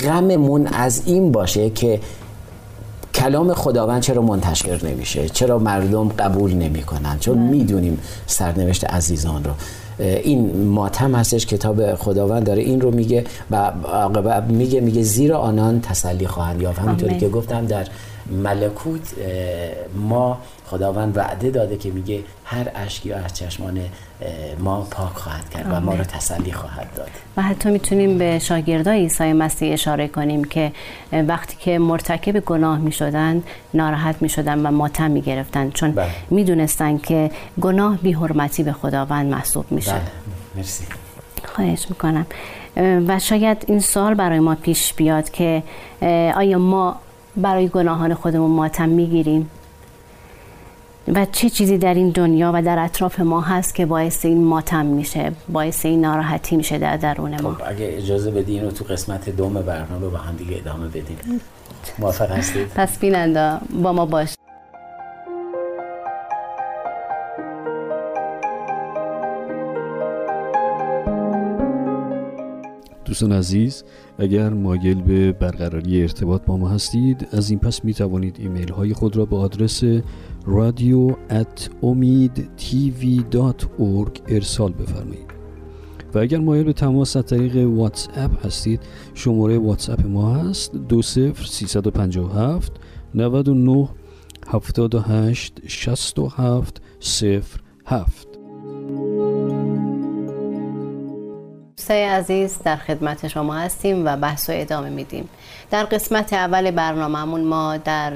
غممون 0.05 0.67
از 0.67 1.03
این 1.07 1.33
باشه 1.33 1.71
که 1.71 2.01
کلام 3.23 3.55
خداوند 3.55 4.03
چرا 4.03 4.23
منتشر 4.23 4.87
نمیشه؟ 4.87 5.29
چرا 5.29 5.59
مردم 5.59 6.09
قبول 6.09 6.53
نمی‌کنن؟ 6.53 7.19
چون 7.19 7.35
بله. 7.35 7.45
می‌دونیم 7.45 7.99
سرنوشت 8.27 8.85
عزیزان 8.85 9.45
رو. 9.45 9.51
این 9.99 10.65
ماتم 10.65 11.15
هستش 11.15 11.47
کتاب 11.47 11.95
خداوند 11.95 12.45
داره 12.45 12.63
این 12.63 12.81
رو 12.81 12.91
میگه 12.91 13.25
و 13.51 13.73
میگه 14.49 14.81
میگه 14.81 15.03
زیرا 15.03 15.39
آنان 15.39 15.81
تسلی 15.81 16.27
خواهند 16.27 16.63
یافت. 16.63 16.79
همونطوری 16.79 17.19
که 17.19 17.29
گفتم 17.29 17.67
در 17.67 17.87
ملکوت 18.43 19.15
ما 20.09 20.39
خداوند 20.73 21.17
وعده 21.17 21.51
داده 21.51 21.77
که 21.77 21.91
میگه 21.91 22.21
هر 22.45 22.71
اشکی 22.75 23.13
از 23.13 23.35
چشمان 23.35 23.81
ما 24.59 24.87
پاک 24.91 25.13
خواهد 25.13 25.51
کرد 25.51 25.67
و 25.73 25.81
ما 25.81 25.95
رو 25.95 26.05
تسلی 26.05 26.53
خواهد 26.53 26.95
داد. 26.97 27.11
و 27.37 27.43
حتی 27.43 27.71
می‌تونیم 27.71 28.19
به 28.19 28.39
شاگردای 28.39 29.01
عیسی 29.01 29.33
مسیح 29.33 29.73
اشاره 29.73 30.09
کنیم 30.09 30.45
که 30.45 30.73
وقتی 31.13 31.57
که 31.61 31.79
مرتکب 31.79 32.41
گناه 32.41 32.79
می‌شدن 32.79 33.43
ناراحت 33.75 34.17
می‌شدن 34.21 34.67
و 34.67 34.71
ماتم 34.71 35.11
می‌گرفتن 35.11 35.71
چون 35.71 35.91
بله. 35.91 36.09
می‌دونستن 36.31 36.99
که 36.99 37.31
گناه 37.61 37.97
بی 37.97 38.13
حرمتی 38.13 38.63
به 38.63 38.73
خداوند 38.73 39.27
محسوب 39.31 39.73
میشه. 39.73 39.93
بله. 39.93 40.03
مرسی. 40.57 40.85
خواهش 41.45 41.87
می‌کنم. 41.91 42.27
و 43.09 43.19
شاید 43.19 43.65
این 43.67 43.81
سال 43.81 44.15
برای 44.15 44.41
ما 44.41 44.55
پیش 44.55 44.95
بیاد 44.95 45.31
که 45.31 45.63
آیا 46.37 46.59
ما 46.59 46.97
برای 47.37 47.69
گناهان 47.69 48.15
خودمون 48.15 48.51
ماتم 48.51 48.89
می‌گیریم؟ 48.89 49.51
و 51.09 51.27
چه 51.33 51.51
چیزی 51.51 51.79
در 51.79 51.95
این 51.95 52.09
دنیا 52.11 52.51
و 52.55 52.63
در 52.63 52.79
اطراف 52.79 53.21
ما 53.21 53.41
هست 53.41 53.75
که 53.75 53.87
باعث 53.87 54.25
این 54.25 54.45
ماتم 54.45 54.87
میشه 54.87 55.33
باعث 55.49 55.87
این 55.87 56.01
ناراحتی 56.01 56.57
میشه 56.57 56.79
در 56.79 56.97
درون 56.97 57.41
ما؟ 57.41 57.55
خب 57.55 57.63
اگه 57.67 57.97
اجازه 57.97 58.31
بدین 58.31 58.65
و 58.65 58.71
تو 58.71 58.85
قسمت 58.85 59.29
دوم 59.29 59.55
برنامه 59.55 60.09
با 60.09 60.19
هم 60.19 60.37
دیگه 60.37 60.57
ادامه 60.57 60.89
بدیم. 60.89 61.41
موافق 61.99 62.31
هستید؟ 62.31 62.67
پس 62.69 62.99
بیننده 62.99 63.59
با 63.83 63.93
ما 63.93 64.07
باش. 64.07 64.35
دوستان 73.05 73.33
عزیز 73.33 73.85
اگر 74.19 74.49
مایل 74.49 75.03
به 75.03 75.33
برقراری 75.33 76.03
ارتباط 76.03 76.43
با 76.43 76.57
ما 76.57 76.69
هستید 76.69 77.29
از 77.33 77.51
این 77.51 77.59
پس 77.59 77.85
می 77.85 77.95
توانید 77.95 78.37
ایمیل 78.41 78.73
های 78.73 78.95
خود 78.95 79.17
را 79.17 79.25
به 79.25 79.37
آدرس 79.37 79.83
radio 80.47 81.17
at 81.31 81.71
Omid 81.83 82.51
TV 82.57 83.25
dot 83.31 83.69
ارسال 84.29 84.73
بفرمایید. 84.73 85.33
و 86.15 86.19
اگر 86.19 86.39
مایل 86.39 86.65
به 86.65 86.73
تماس 86.73 87.17
از 87.17 87.27
طریق 87.27 87.57
واتس 87.57 88.09
اپ 88.17 88.47
هستید 88.47 88.81
شماره 89.15 89.59
واتس 89.59 89.91
اپ 89.91 90.07
ما 90.07 90.35
هست 90.35 90.73
20357 90.89 92.73
99 93.15 93.89
78 94.47 95.61
67 95.67 96.83
07 97.85 98.32
دوستای 101.93 102.09
عزیز 102.09 102.59
در 102.65 102.77
خدمت 102.77 103.29
شما 103.29 103.55
هستیم 103.55 104.07
و 104.07 104.17
بحث 104.17 104.51
رو 104.51 104.57
ادامه 104.59 104.89
میدیم. 104.89 105.29
در 105.71 105.85
قسمت 105.85 106.33
اول 106.33 106.71
برنامهمون 106.71 107.41
ما 107.41 107.77
در 107.77 108.13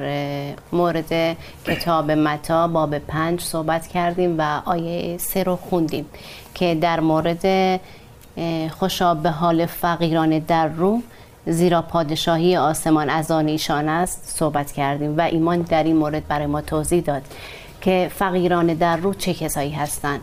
مورد 0.72 1.36
کتاب 1.66 2.10
متا 2.10 2.68
باب 2.68 2.98
پنج 2.98 3.40
صحبت 3.40 3.86
کردیم 3.86 4.34
و 4.38 4.60
آیه 4.64 5.18
سه 5.18 5.42
رو 5.42 5.56
خوندیم 5.56 6.06
که 6.54 6.74
در 6.74 7.00
مورد 7.00 7.80
خوشا 8.78 9.14
به 9.14 9.30
حال 9.30 9.66
فقیران 9.66 10.38
در 10.38 10.68
رو 10.68 11.02
زیرا 11.46 11.82
پادشاهی 11.82 12.56
آسمان 12.56 13.10
از 13.10 13.30
آن 13.30 13.48
ایشان 13.48 13.88
است 13.88 14.36
صحبت 14.38 14.72
کردیم 14.72 15.18
و 15.18 15.20
ایمان 15.20 15.60
در 15.62 15.82
این 15.82 15.96
مورد 15.96 16.28
برای 16.28 16.46
ما 16.46 16.60
توضیح 16.60 17.00
داد 17.00 17.22
که 17.80 18.10
فقیران 18.14 18.66
در 18.66 18.96
رو 18.96 19.14
چه 19.14 19.34
کسایی 19.34 19.70
هستند. 19.70 20.20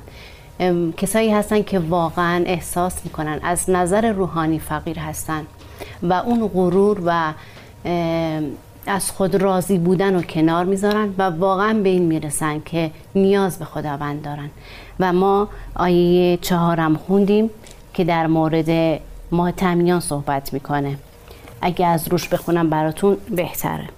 کسایی 0.98 1.32
هستن 1.32 1.64
که 1.64 1.80
واقعا 1.80 2.44
احساس 2.46 3.06
می‌کنن 3.06 3.40
از 3.44 3.70
نظر 3.70 4.12
روحانی 4.12 4.60
فقیر 4.60 5.00
هستن 5.00 5.46
و 6.04 6.14
اون 6.14 6.48
غرور 6.48 7.02
و 7.06 7.34
از 8.88 9.12
خود 9.12 9.36
راضی 9.36 9.78
بودن 9.78 10.14
رو 10.14 10.22
کنار 10.22 10.66
می‌ذارن 10.66 11.14
و 11.18 11.22
واقعا 11.24 11.74
به 11.74 11.90
این 11.90 12.04
می‌رسن 12.04 12.62
که 12.66 12.92
نیاز 13.16 13.60
به 13.60 13.66
خداوند 13.66 14.22
دارن. 14.22 14.50
و 15.00 15.14
ما 15.14 15.48
آیه 15.76 16.38
چهارم 16.38 16.96
خوندیم 16.96 17.50
که 17.94 18.04
در 18.04 18.28
مورد 18.28 19.00
ماتمیان 19.32 20.00
صحبت 20.00 20.54
می‌کنه. 20.54 20.98
اگه 21.62 21.86
از 21.86 22.08
روش 22.08 22.28
بخونم 22.28 22.70
براتون 22.70 23.18
بهتره. 23.36 23.90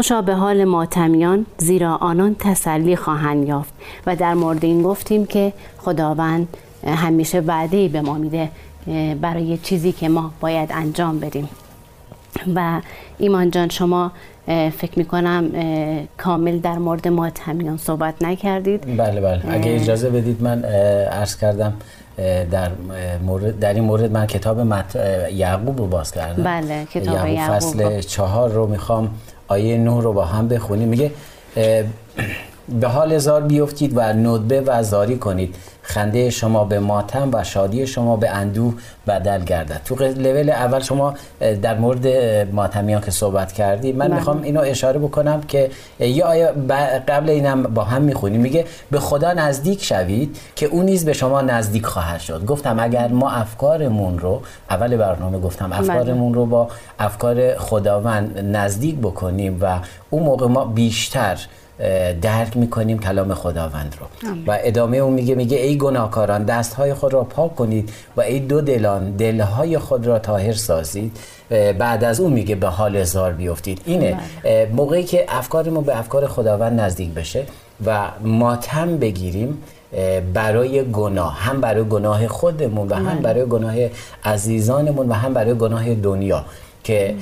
خوشا 0.00 0.22
به 0.22 0.34
حال 0.34 0.64
ماتمیان 0.64 1.46
زیرا 1.58 1.96
آنان 1.96 2.36
تسلی 2.38 2.96
خواهند 2.96 3.48
یافت 3.48 3.72
و 4.06 4.16
در 4.16 4.34
مورد 4.34 4.64
این 4.64 4.82
گفتیم 4.82 5.26
که 5.26 5.52
خداوند 5.78 6.56
همیشه 6.86 7.40
وعده 7.40 7.88
به 7.88 8.00
ما 8.00 8.14
میده 8.14 8.48
برای 9.20 9.58
چیزی 9.58 9.92
که 9.92 10.08
ما 10.08 10.30
باید 10.40 10.70
انجام 10.72 11.20
بدیم. 11.20 11.48
و 12.54 12.80
ایمان 13.18 13.50
جان 13.50 13.68
شما 13.68 14.12
فکر 14.46 14.98
می‌کنم 14.98 15.50
کامل 16.18 16.58
در 16.58 16.78
مورد 16.78 17.08
ماتمیان 17.08 17.76
صحبت 17.76 18.14
نکردید. 18.22 18.96
بله 18.96 19.20
بله. 19.20 19.42
اگه 19.48 19.74
اجازه 19.74 20.10
بدید 20.10 20.42
من 20.42 20.64
عرض 21.12 21.36
کردم 21.36 21.72
در 22.50 22.70
مورد 23.22 23.58
در 23.58 23.74
این 23.74 23.84
مورد 23.84 24.12
من 24.12 24.26
کتاب 24.26 24.60
مت... 24.60 24.96
یعقوب 25.32 25.78
رو 25.78 25.86
باز 25.86 26.12
کردم. 26.12 26.42
بله 26.42 26.84
کتاب 26.84 27.28
یعقوب. 27.28 27.56
فصل 27.56 28.00
چهار 28.00 28.50
رو 28.50 28.66
می‌خوام 28.66 29.10
آیه 29.50 29.78
نه 29.78 30.00
رو 30.02 30.12
با 30.12 30.24
هم 30.24 30.48
بخونیم. 30.48 30.88
میگه 30.88 31.10
به 32.80 32.88
حال 32.88 33.18
زار 33.18 33.42
بیفتید 33.42 33.96
و 33.96 34.00
ندبه 34.00 34.60
و 34.60 34.82
زاری 34.82 35.16
کنید. 35.16 35.54
خنده 35.82 36.30
شما 36.30 36.64
به 36.64 36.78
ماتم 36.80 37.30
و 37.32 37.44
شادی 37.44 37.86
شما 37.86 38.16
به 38.16 38.30
اندوه 38.30 38.74
بدل 39.06 39.44
گردد. 39.44 39.80
تو 39.84 39.94
لول 39.94 40.50
اول 40.50 40.80
شما 40.80 41.14
در 41.62 41.78
مورد 41.78 42.06
ماتمیان 42.52 43.00
که 43.00 43.10
صحبت 43.10 43.52
کردی 43.52 43.92
من 43.92 44.08
بله. 44.08 44.16
می‌خوام 44.16 44.42
اینو 44.42 44.60
اشاره 44.60 44.98
بکنم 44.98 45.40
که 45.40 45.70
یا 45.98 46.26
آیا 46.26 46.52
قبل 47.08 47.30
اینم 47.30 47.62
با 47.62 47.84
هم 47.84 48.02
می‌خونیم 48.02 48.40
میگه 48.40 48.64
به 48.90 49.00
خدا 49.00 49.32
نزدیک 49.32 49.84
شوید 49.84 50.36
که 50.56 50.66
اون 50.66 50.84
نیز 50.84 51.04
به 51.04 51.12
شما 51.12 51.40
نزدیک 51.40 51.86
خواهد 51.86 52.20
شد. 52.20 52.44
گفتم 52.44 52.80
اگر 52.80 53.08
ما 53.08 53.30
افکارمون 53.30 54.18
رو 54.18 54.42
اول 54.70 54.96
برنامه 54.96 55.38
گفتم 55.38 55.72
افکارمون 55.72 56.34
رو 56.34 56.46
با 56.46 56.68
افکار 56.98 57.56
خداوند 57.56 58.38
نزدیک 58.38 58.98
بکنیم 58.98 59.58
و 59.60 59.78
اون 60.10 60.22
موقع 60.22 60.46
ما 60.46 60.64
بیشتر 60.64 61.38
درک 62.22 62.56
می‌کنیم 62.56 62.98
کلام 62.98 63.34
خداوند 63.34 63.96
رو. 64.00 64.06
و 64.46 64.58
ادامه 64.62 64.96
اون 64.96 65.12
میگه 65.12 65.34
میگه 65.34 65.56
ای 65.56 65.78
گناهکاران 65.78 66.44
دستهای 66.44 66.94
خود 66.94 67.12
را 67.12 67.24
پاک 67.24 67.56
کنید 67.56 67.92
و 68.16 68.20
ای 68.20 68.40
دو 68.40 68.60
دلان 68.60 69.10
دلهای 69.10 69.78
خود 69.78 70.06
را 70.06 70.18
طاهر 70.18 70.52
سازید. 70.52 71.16
بعد 71.78 72.04
از 72.04 72.20
اون 72.20 72.32
میگه 72.32 72.54
به 72.54 72.68
حال 72.68 72.96
هزار 72.96 73.32
بیفتید. 73.32 73.80
اینه. 73.84 74.16
بله. 74.42 74.70
موقعی 74.72 75.04
که 75.04 75.24
افکارمون 75.28 75.84
به 75.84 75.98
افکار 75.98 76.26
خداوند 76.26 76.80
نزدیک 76.80 77.10
بشه 77.14 77.44
و 77.86 78.08
ماتم 78.20 78.96
بگیریم 78.96 79.58
برای 80.34 80.90
گناه 80.92 81.38
هم 81.38 81.60
برای 81.60 81.84
گناه 81.84 82.28
خودمون 82.28 82.88
و 82.88 82.94
هم 82.94 83.04
بله. 83.04 83.20
برای 83.20 83.46
گناه 83.46 83.74
عزیزانمون 84.24 85.08
و 85.08 85.12
هم 85.12 85.34
برای 85.34 85.54
گناه 85.54 85.94
دنیا. 85.94 86.44
که 86.84 87.14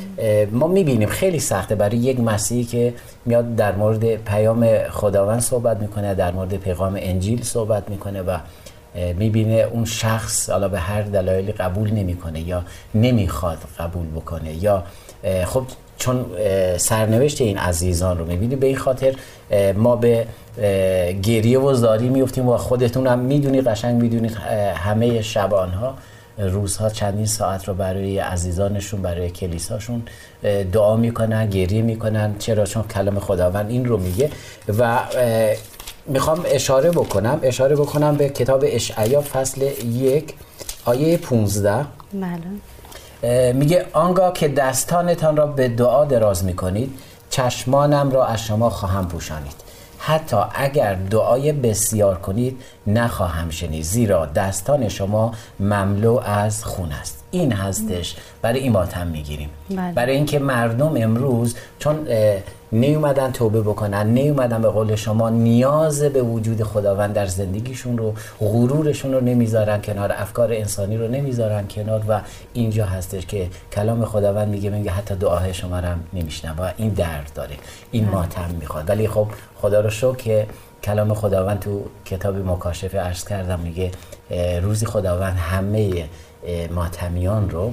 ما 0.53 0.67
می‌بینیم 0.67 1.09
خیلی 1.09 1.38
سخته. 1.38 1.75
برای 1.75 1.97
یک 1.97 2.21
مسیحی 2.21 2.65
که 2.65 2.95
میاد 3.27 3.57
در 3.57 3.75
مورد 3.77 4.15
پیام 4.15 4.79
خداوند 4.91 5.41
صحبت 5.41 5.77
می‌کنه 5.77 6.15
در 6.15 6.33
مورد 6.33 6.57
پیغام 6.57 6.97
انجیل 6.99 7.43
صحبت 7.43 7.91
می‌کنه 7.91 8.23
و 8.23 8.38
می‌بینه 9.19 9.55
اون 9.55 9.85
شخص 9.85 10.50
حالا 10.50 10.69
به 10.69 10.79
هر 10.79 11.03
دلایلی 11.03 11.53
قبول 11.53 11.91
نمی‌کنه 11.91 12.41
یا 12.41 12.62
نمی‌خواد 12.95 13.59
قبول 13.79 14.07
بکنه 14.07 14.65
یا 14.65 14.83
خب 15.45 15.62
چون 15.99 16.27
سرنوشت 16.77 17.41
این 17.41 17.59
عزیزان 17.59 18.19
رو 18.19 18.25
می‌بینی 18.25 18.57
به 18.57 18.67
این 18.67 18.77
خاطر 18.77 19.15
ما 19.77 19.97
به 19.97 20.27
گریه 21.23 21.59
و 21.59 21.75
زاری 21.75 22.09
میفتیم 22.09 22.49
و 22.49 22.57
خودتون 22.57 23.07
هم 23.07 23.19
می‌دونی 23.19 23.61
قشنگ 23.61 24.03
می‌دونید 24.03 24.37
همه 24.75 25.23
شبانها 25.23 25.95
روزها 26.38 26.90
چندین 26.90 27.26
ساعت 27.26 27.68
رو 27.68 27.75
برای 27.75 28.18
عزیزانشون 28.18 29.02
برای 29.02 29.30
کلیساشون 29.30 30.02
دعا 30.73 30.97
می‌کنن 30.97 31.50
گریه 31.50 31.83
می‌کنن. 31.83 32.38
چرا؟ 32.38 32.64
چون 32.64 32.83
کلام 32.83 33.18
خداوند 33.21 33.71
این 33.71 33.85
رو 33.85 33.97
میگه. 33.97 34.30
و 34.78 34.99
می‌خوام 36.07 36.45
اشاره 36.45 36.90
بکنم 36.90 37.38
اشاره 37.42 37.76
بکنم 37.76 38.16
به 38.16 38.28
کتاب 38.28 38.64
اشعیا 38.66 39.21
فصل 39.21 39.62
یک 39.85 40.35
آیه 40.85 41.16
15 41.16 41.85
بله. 43.23 43.52
میگه 43.52 43.87
آنگاه 43.92 44.33
که 44.33 44.49
دستانتان 44.49 45.37
را 45.37 45.47
به 45.47 45.68
دعا 45.68 46.04
دراز 46.04 46.45
می‌کنید 46.45 46.99
چشمانم 47.30 48.11
را 48.11 48.26
از 48.26 48.40
شما 48.40 48.71
خواهم 48.71 49.09
پوشانید. 49.09 49.67
حتی 49.99 50.37
اگر 50.55 50.95
دعای 50.95 51.52
بسیار 51.52 52.19
کنید 52.19 52.61
نخواهم 52.87 53.50
شنید. 53.50 53.83
زیرا 53.83 54.26
دستان 54.26 54.88
شما 54.88 55.33
مملو 55.61 56.21
از 56.25 56.64
خون 56.64 56.93
است. 56.93 57.25
این 57.31 57.52
هستش 57.52 58.17
برای 58.43 58.61
این 58.61 58.73
ماتم 58.73 59.07
می‌گیریم. 59.07 59.51
بله. 59.70 59.92
برای 59.92 60.16
اینکه 60.16 60.38
مردم 60.38 60.96
امروز 60.96 61.57
چون 61.79 62.07
نیومدن 62.72 63.33
توبه 63.33 63.61
بکنن 63.61 64.07
نیومدن 64.07 64.62
به 64.62 64.68
قول 64.68 64.94
شما 64.94 65.31
نیاز 65.31 66.02
به 66.02 66.22
وجود 66.22 66.62
خداوند 66.62 67.14
در 67.14 67.26
زندگیشون 67.26 67.98
رو 67.98 68.14
غرورشون 68.40 69.12
رو 69.14 69.20
نمی‌ذارن 69.20 69.83
کنار 69.83 70.12
افکار 70.12 70.52
انسانی 70.52 70.96
رو 70.96 71.09
نمی‌ذارن 71.09 71.68
کنار 71.68 72.02
و 72.09 72.20
اینجا 72.52 72.87
هستش 72.87 73.26
که 73.26 73.48
کلام 73.72 74.04
خداوند 74.04 74.48
میگه 74.48 74.70
میگه 74.70 74.90
حتی 74.90 75.14
دعای 75.14 75.54
شما 75.54 75.78
رو 75.78 75.87
هم 75.87 76.00
نمیشنن 76.12 76.50
و 76.59 76.70
این 76.76 76.88
درد 76.88 77.31
داره 77.35 77.57
این 77.90 78.04
بله. 78.04 78.14
ماتم 78.14 78.54
می‌خواد 78.61 78.90
ولی 78.90 79.09
خب 79.09 79.26
خدا 79.62 79.81
رو 79.81 79.90
شکر 79.90 80.16
که 80.16 80.46
کلام 80.85 81.14
خداوند 81.14 81.61
تو 81.61 81.83
کتاب 82.04 82.37
مکاشفه 82.37 82.98
عرض 82.98 83.24
کردم 83.24 83.61
میگه 83.61 83.90
روزی 84.62 84.87
خداوند 84.87 85.37
همه 85.37 86.09
ماتمیان 86.70 87.50
رو 87.50 87.72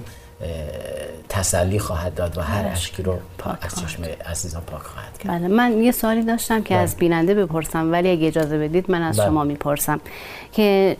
تسلی 1.29 1.79
خواهد 1.79 2.15
داد 2.15 2.37
و 2.37 2.41
هر 2.41 2.67
اشکی 2.67 3.03
رو 3.03 3.17
پاک 3.37 3.57
از 3.61 3.81
چشم 3.81 4.03
عزیزان 4.25 4.61
پاک 4.61 4.81
خواهد 4.81 5.17
کرد 5.17 5.31
بله 5.31 5.47
من 5.47 5.83
یه 5.83 5.91
سوالی 5.91 6.23
داشتم 6.23 6.61
که 6.63 6.73
بله. 6.73 6.83
از 6.83 6.95
بیننده 6.95 7.33
بپرسم 7.33 7.91
ولی 7.91 8.11
اگه 8.11 8.27
اجازه 8.27 8.57
بدید 8.57 8.91
من 8.91 9.01
از 9.01 9.17
بله. 9.17 9.25
شما 9.25 9.43
می‌پرسم 9.43 9.99
که 10.51 10.97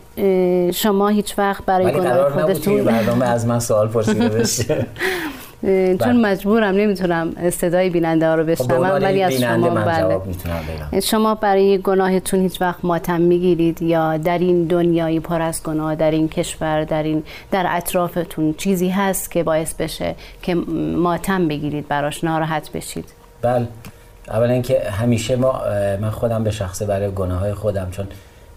شما 0.74 1.08
هیچ 1.08 1.38
وقت 1.38 1.64
برای 1.64 1.92
گناه 1.92 2.30
خودتون 2.30 2.84
برنامه 2.84 3.26
از 3.26 3.46
من 3.46 3.60
سوال 3.60 3.88
پرسیده 3.88 4.28
بشه 4.38 4.86
چون 5.62 5.96
بله. 5.96 6.12
مجبورم 6.12 6.74
نمی‌تونم 6.74 7.50
صدای 7.50 7.90
بیننده 7.90 8.26
ها 8.26 8.34
رو 8.34 8.42
خب، 8.42 8.50
بشنوم 8.50 8.98
ولی 9.02 9.22
از 9.22 9.32
شما 9.32 9.70
بله. 9.70 11.00
شما 11.00 11.34
برای 11.34 11.78
گناهتون 11.78 12.40
هیچ 12.40 12.60
وقت 12.60 12.84
ماتم 12.84 13.20
می‌گیرید 13.20 13.82
یا 13.82 14.16
در 14.16 14.38
این 14.38 14.64
دنیای 14.64 15.20
پر 15.20 15.42
از 15.42 15.62
گناه 15.62 15.94
در 15.94 16.10
این 16.10 16.28
کشور 16.28 16.84
در 16.84 17.02
این 17.02 17.22
در 17.50 17.66
اطرافتون 17.68 18.54
چیزی 18.58 18.88
هست 18.88 19.30
که 19.30 19.42
باعث 19.42 19.74
بشه 19.74 20.14
که 20.42 20.54
ماتم 20.96 21.48
بگیرید 21.48 21.88
براش 21.88 22.24
ناراحت 22.24 22.72
بشید؟ 22.72 23.08
بله. 23.42 23.66
اولا 24.28 24.52
اینکه 24.52 24.90
همیشه 24.90 25.36
ما 25.36 25.62
من 26.00 26.10
خودم 26.10 26.44
به 26.44 26.50
شخصه 26.50 26.86
برای 26.86 27.10
گناه 27.10 27.38
های 27.38 27.54
خودم 27.54 27.88
چون 27.90 28.06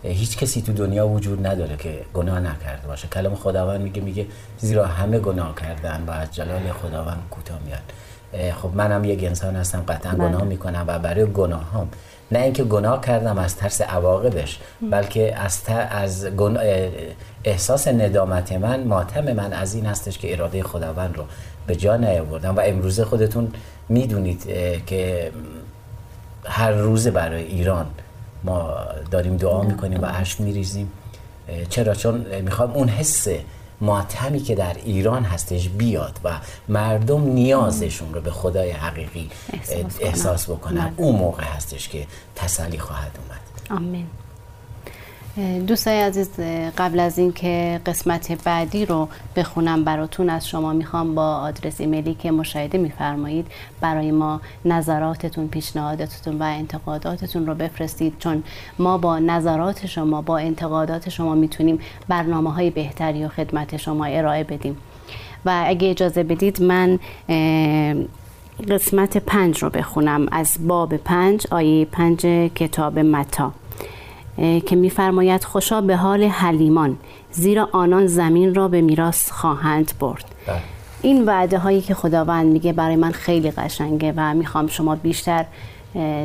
هیچ 0.03 0.37
کسی 0.37 0.61
تو 0.61 0.73
دنیا 0.73 1.07
وجود 1.07 1.47
نداره 1.47 1.77
که 1.77 2.01
گناه 2.13 2.39
نکرده 2.39 2.87
باشه. 2.87 3.07
کلام 3.07 3.35
خداوند 3.35 3.81
میگه 3.81 4.01
میگه 4.01 4.25
زیرا 4.57 4.85
همه 4.85 5.19
گناه 5.19 5.55
کردن 5.55 6.03
و 6.07 6.11
از 6.11 6.35
جلال 6.35 6.71
خداوند 6.71 7.23
کوتاه 7.31 7.59
میاد. 7.65 7.81
خب 8.53 8.75
منم 8.75 9.03
یک 9.03 9.23
انسان 9.23 9.55
هستم 9.55 9.83
قطعا 9.87 10.11
بله. 10.11 10.27
گناه 10.27 10.43
می‌کنم 10.43 10.85
و 10.87 10.99
برای 10.99 11.25
گناه 11.25 11.73
هم 11.73 11.87
نه 12.31 12.39
اینکه 12.39 12.63
گناه 12.63 13.01
کردم 13.01 13.37
از 13.37 13.55
ترس 13.55 13.81
عواقبش 13.81 14.59
بلکه 14.91 15.35
از, 15.35 15.61
از 15.89 16.27
احساس 17.43 17.87
ندامت 17.87 18.51
من 18.51 18.83
ماتم 18.83 19.33
من 19.33 19.53
از 19.53 19.75
این 19.75 19.85
هستش 19.85 20.17
که 20.17 20.33
اراده 20.33 20.63
خداوند 20.63 21.17
رو 21.17 21.23
به 21.67 21.75
جا 21.75 21.97
نیاوردم. 21.97 22.55
و 22.55 22.61
امروزه 22.65 23.05
خودتون 23.05 23.51
می‌دونید 23.89 24.43
که 24.85 25.31
هر 26.45 26.71
روز 26.71 27.07
برای 27.07 27.43
ایران 27.43 27.85
ما 28.43 28.77
داریم 29.11 29.37
دعا 29.37 29.61
می‌کنیم 29.61 30.01
و 30.01 30.05
اشک 30.13 30.41
میریزیم. 30.41 30.91
چرا؟ 31.69 31.95
چون 31.95 32.41
می‌خوام 32.41 32.71
اون 32.71 32.89
حس 32.89 33.27
ماتمی 33.81 34.39
که 34.39 34.55
در 34.55 34.75
ایران 34.85 35.23
هستش 35.23 35.69
بیاد 35.69 36.19
و 36.23 36.37
مردم 36.67 37.23
نیازشون 37.23 38.13
رو 38.13 38.21
به 38.21 38.31
خدای 38.31 38.71
حقیقی 38.71 39.29
احساس, 39.53 39.97
احساس 39.99 40.49
بکنن. 40.49 40.93
اون 40.97 41.15
موقع 41.15 41.43
هستش 41.43 41.89
که 41.89 42.07
تسلی 42.35 42.79
خواهد 42.79 43.11
اومد. 43.19 43.81
آمین. 43.81 44.07
دوستای 45.67 46.01
عزیز 46.01 46.29
قبل 46.77 46.99
از 46.99 47.17
اینکه 47.19 47.81
قسمت 47.85 48.43
بعدی 48.43 48.85
رو 48.85 49.07
بخونم 49.35 49.83
براتون 49.83 50.29
از 50.29 50.47
شما 50.47 50.73
می‌خوام 50.73 51.15
با 51.15 51.35
آدرس 51.35 51.81
ایمیلی 51.81 52.13
که 52.13 52.31
مشاهده 52.31 52.77
میفرمایید 52.77 53.47
برای 53.81 54.11
ما 54.11 54.41
نظراتتون 54.65 55.47
پیشنهاداتتون 55.47 56.39
و 56.39 56.43
انتقاداتتون 56.43 57.47
رو 57.47 57.55
بفرستید. 57.55 58.13
چون 58.19 58.43
ما 58.79 58.97
با 58.97 59.19
نظرات 59.19 59.85
شما 59.85 60.21
با 60.21 60.37
انتقادات 60.37 61.09
شما 61.09 61.35
می‌تونیم 61.35 61.79
برنامه 62.07 62.53
های 62.53 62.69
بهتری 62.69 63.25
و 63.25 63.27
خدمت 63.27 63.77
شما 63.77 64.05
ارائه 64.05 64.43
بدیم. 64.43 64.77
و 65.45 65.63
اگه 65.67 65.89
اجازه 65.89 66.23
بدید 66.23 66.61
من 66.61 66.99
قسمت 68.69 69.17
پنج 69.17 69.63
رو 69.63 69.69
بخونم. 69.69 70.27
از 70.31 70.57
باب 70.67 70.97
پنج 70.97 71.47
آیه 71.51 71.85
پنج 71.85 72.19
کتاب 72.55 72.99
متا. 72.99 73.51
که 74.39 74.75
میفرماید 74.75 75.43
خوشا 75.43 75.81
به 75.81 75.95
حال 75.95 76.23
حلیمان 76.23 76.97
زیرا 77.31 77.69
آنان 77.71 78.07
زمین 78.07 78.55
را 78.55 78.67
به 78.67 78.81
میراث 78.81 79.31
خواهند 79.31 79.91
برد 79.99 80.25
بله. 80.47 80.57
این 81.01 81.25
وعده 81.25 81.57
هایی 81.57 81.81
که 81.81 81.93
خداوند 81.93 82.45
میگه 82.45 82.73
برای 82.73 82.95
من 82.95 83.11
خیلی 83.11 83.51
قشنگه 83.51 84.13
و 84.15 84.33
می‌خوام 84.33 84.67
شما 84.67 84.95
بیشتر 84.95 85.45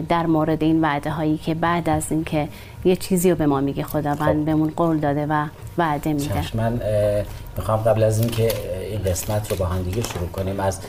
در 0.08 0.26
مورد 0.26 0.62
این 0.62 0.80
وعده 0.80 1.10
هایی 1.10 1.36
که 1.36 1.54
بعد 1.54 1.88
از 1.88 2.12
اینکه 2.12 2.48
یه 2.84 2.96
چیزی 2.96 3.30
رو 3.30 3.36
به 3.36 3.46
ما 3.46 3.60
میگه 3.60 3.82
خداوند 3.82 4.38
خب. 4.38 4.44
بهمون 4.44 4.72
قول 4.76 4.98
داده 4.98 5.26
و 5.26 5.46
وعده 5.78 6.12
میده 6.12 6.42
چشم 6.42 6.58
من 6.58 6.80
می‌خوام 7.56 7.80
قبل 7.80 8.02
از 8.02 8.20
اینکه 8.20 8.52
این 8.90 9.02
قسمت 9.02 9.50
رو 9.50 9.56
با 9.56 9.66
هم 9.66 9.82
دیگه 9.82 10.02
شروع 10.02 10.28
کنیم 10.28 10.60
از 10.60 10.80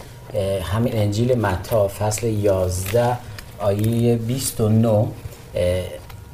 همین 0.63 0.93
انجیل 0.95 1.39
متا 1.39 1.87
فصل 1.87 2.27
11 2.27 3.17
آیه 3.59 4.15
29 4.15 4.87
اه، 4.87 5.07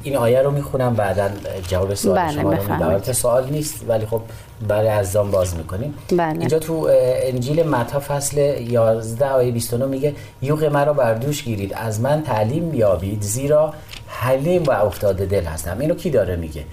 این 0.03 0.17
آیه 0.17 0.41
رو 0.41 0.51
می‌خونم 0.51 0.93
بعدا 0.93 1.29
جواب 1.67 1.93
سوال 1.93 2.17
بله، 2.17 2.31
شما 2.31 2.53
رو. 2.53 2.89
البته 2.89 3.13
سوال 3.13 3.49
نیست 3.49 3.85
ولی 3.87 4.05
خب 4.05 4.21
برای 4.67 4.87
عزیزان 4.87 5.31
باز 5.31 5.55
می‌کنیم 5.55 5.93
بله. 6.11 6.39
اینجا 6.39 6.59
تو 6.59 6.89
انجیل 7.23 7.67
متا 7.67 7.99
فصل 7.99 8.37
11 8.37 9.25
آیه 9.25 9.51
29 9.51 9.85
میگه 9.85 10.13
یوغ 10.41 10.63
مرا 10.63 10.93
بر 10.93 11.13
دوش 11.13 11.43
گیرید 11.43 11.73
از 11.73 12.01
من 12.01 12.23
تعلیم 12.23 12.73
یابید 12.73 13.21
زیرا 13.21 13.73
حلیم 14.07 14.63
و 14.63 14.71
افتاده 14.71 15.25
دل 15.25 15.43
هستم 15.43 15.79
اینو 15.79 15.95
کی 15.95 16.09
داره 16.09 16.35
میگه 16.35 16.63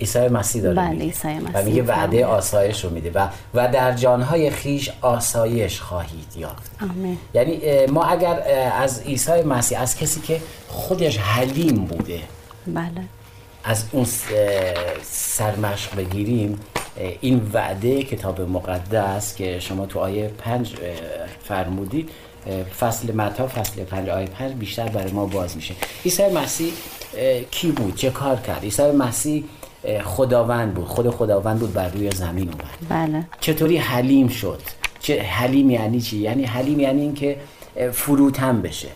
عیسی 0.00 0.28
مسیح 0.28 0.62
داره 0.62 0.76
بله، 0.76 1.04
عیسی 1.04 1.28
و 1.28 1.30
مسیح 1.30 1.62
میگه 1.62 1.82
وعده. 1.82 2.26
آسایش 2.26 2.84
رو 2.84 2.90
میده 2.90 3.10
و 3.14 3.28
و 3.54 3.68
در 3.68 3.92
جانهای 3.92 4.50
خیش 4.50 4.90
آسایش 5.00 5.80
خواهید 5.80 6.36
یافت. 6.36 6.70
آمین. 6.82 7.18
یعنی 7.34 7.86
ما 7.86 8.04
اگر 8.04 8.42
از 8.80 9.00
عیسی 9.00 9.42
مسیح 9.42 9.80
از 9.80 9.96
کسی 9.96 10.20
که 10.20 10.40
خودش 10.68 11.18
حلیم 11.18 11.84
بوده 11.84 12.20
بله. 12.66 12.88
از 13.64 13.84
اون 13.92 14.06
سرمشق 15.02 15.96
بگیریم 15.96 16.60
این 17.20 17.50
وعده 17.52 18.02
کتاب 18.02 18.40
مقدس 18.40 19.34
که 19.34 19.60
شما 19.60 19.86
تو 19.86 19.98
آیه 19.98 20.30
پنج 20.38 20.74
فرمودید 21.44 22.10
فصل 22.80 23.14
متا 23.14 23.48
فصل 23.48 23.84
پنج 23.84 24.08
آیه 24.08 24.26
پنج 24.26 24.52
بیشتر 24.52 24.88
برای 24.88 25.12
ما 25.12 25.26
باز 25.26 25.56
میشه. 25.56 25.74
عیسی 26.04 26.28
مسیح 26.28 26.72
کی 27.50 27.70
بود؟ 27.70 27.94
چه 27.94 28.10
کار 28.10 28.36
کرد؟ 28.36 28.62
عیسی 28.62 28.90
مسیح 28.90 29.44
خداوند 30.04 30.74
بود. 30.74 30.84
خود 30.86 31.10
خداوند 31.10 31.58
بود 31.58 31.72
بر 31.72 31.88
روی 31.88 32.10
زمین 32.10 32.48
اومد. 32.48 33.08
بله. 33.08 33.24
چطوری 33.40 33.76
حلیم 33.76 34.28
شد؟ 34.28 34.60
چه 35.00 35.22
حلیم 35.22 35.70
یعنی 35.70 36.00
چی؟ 36.00 36.16
یعنی 36.16 36.44
حلیم 36.44 36.80
یعنی 36.80 37.00
اینکه 37.00 37.36
فروتن 37.92 38.62
بشه. 38.62 38.88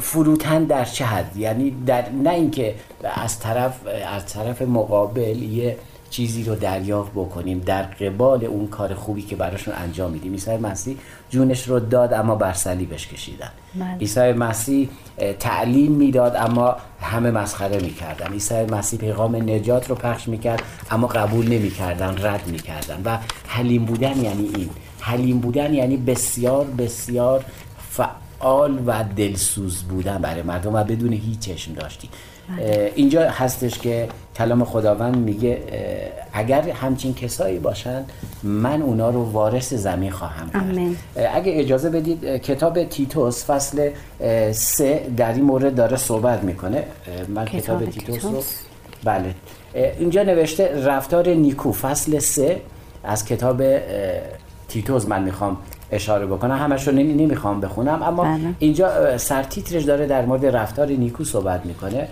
فروتن 0.00 0.64
در 0.64 0.84
چه 0.84 1.04
حد؟ 1.04 1.36
یعنی 1.36 1.74
در 1.86 2.04
نه 2.10 2.30
اینکه 2.30 2.74
از 3.14 3.40
طرف 3.40 3.74
از 4.14 4.26
طرف 4.26 4.62
مقابل 4.62 5.42
یه 5.42 5.76
چیزی 6.10 6.44
رو 6.44 6.54
دریافت 6.54 7.12
بکنیم 7.12 7.58
در 7.58 7.82
قبال 7.82 8.44
اون 8.44 8.66
کار 8.66 8.94
خوبی 8.94 9.22
که 9.22 9.36
براشون 9.36 9.74
انجام 9.76 10.12
میدیم. 10.12 10.32
عیسی 10.32 10.56
مسیح 10.56 10.96
جونش 11.30 11.68
رو 11.68 11.80
داد 11.80 12.12
اما 12.12 12.34
بر 12.34 12.52
صلیبش 12.52 13.08
کشیدن 13.08 13.50
بله. 13.74 13.98
عیسی 13.98 14.32
مسیح 14.32 14.88
تعلیم 15.38 15.92
می‌داد 15.92 16.36
اما 16.36 16.76
همه 17.00 17.30
مسخره 17.30 17.80
می‌کردن. 17.80 18.32
عیسی 18.32 18.54
مسیح 18.54 18.98
پیغام 18.98 19.36
نجات 19.36 19.88
رو 19.88 19.94
پخش 19.94 20.28
می‌کرد 20.28 20.62
اما 20.90 21.06
قبول 21.06 21.48
نمی‌کردن 21.48 22.26
رد 22.26 22.46
می‌کردن. 22.46 23.02
و 23.04 23.18
حلیم 23.46 23.84
بودن 23.84 24.20
یعنی 24.20 24.50
این. 24.54 24.70
حلیم 25.00 25.38
بودن 25.38 25.74
یعنی 25.74 25.96
بسیار 25.96 26.64
بسیار 26.64 27.44
فعال 27.90 28.82
و 28.86 29.04
دلسوز 29.16 29.82
بودن 29.82 30.18
برای 30.18 30.42
مردم 30.42 30.74
و 30.74 30.84
بدون 30.84 31.12
هیچ 31.12 31.38
چشم 31.38 31.72
داشتی. 31.72 32.08
اینجا 32.94 33.30
هستش 33.30 33.78
که 33.78 34.08
کلام 34.36 34.64
خداوند 34.64 35.16
میگه 35.16 35.62
اگر 36.32 36.70
همچین 36.70 37.14
کسایی 37.14 37.58
باشن 37.58 38.04
من 38.42 38.82
اونا 38.82 39.10
رو 39.10 39.22
وارث 39.22 39.74
زمین 39.74 40.10
خواهم 40.10 40.50
کرد. 40.50 40.96
اگه 41.34 41.52
اجازه 41.60 41.90
بدید 41.90 42.24
کتاب 42.24 42.84
تیتوس 42.84 43.44
فصل 43.44 43.90
سه 44.52 45.06
در 45.16 45.32
این 45.32 45.44
مورد 45.44 45.74
داره 45.74 45.96
صحبت 45.96 46.44
می‌کنه 46.44 46.84
من 47.28 47.44
کتاب, 47.44 47.60
کتاب 47.60 47.90
تیتوس 47.90 48.24
رو. 48.24 48.42
بله 49.04 49.34
اینجا 49.98 50.22
نوشته 50.22 50.84
رفتار 50.86 51.28
نیکو 51.28 51.72
فصل 51.72 52.18
سه 52.18 52.60
از 53.04 53.24
کتاب 53.24 53.62
تیتوس 54.68 55.08
من 55.08 55.22
می‌خوام 55.22 55.56
اشاره 55.92 56.26
بکنم 56.26 56.56
همش 56.56 56.88
رو 56.88 56.94
نمی- 56.94 57.14
نمی‌خوام 57.14 57.60
بخونم 57.60 58.02
اما 58.02 58.22
بله. 58.24 58.40
اینجا 58.58 59.18
سرتیترش 59.18 59.82
داره 59.82 60.06
در 60.06 60.24
مورد 60.24 60.46
رفتار 60.46 60.86
نیکو 60.86 61.24
صحبت 61.24 61.66
می‌کنه 61.66 62.08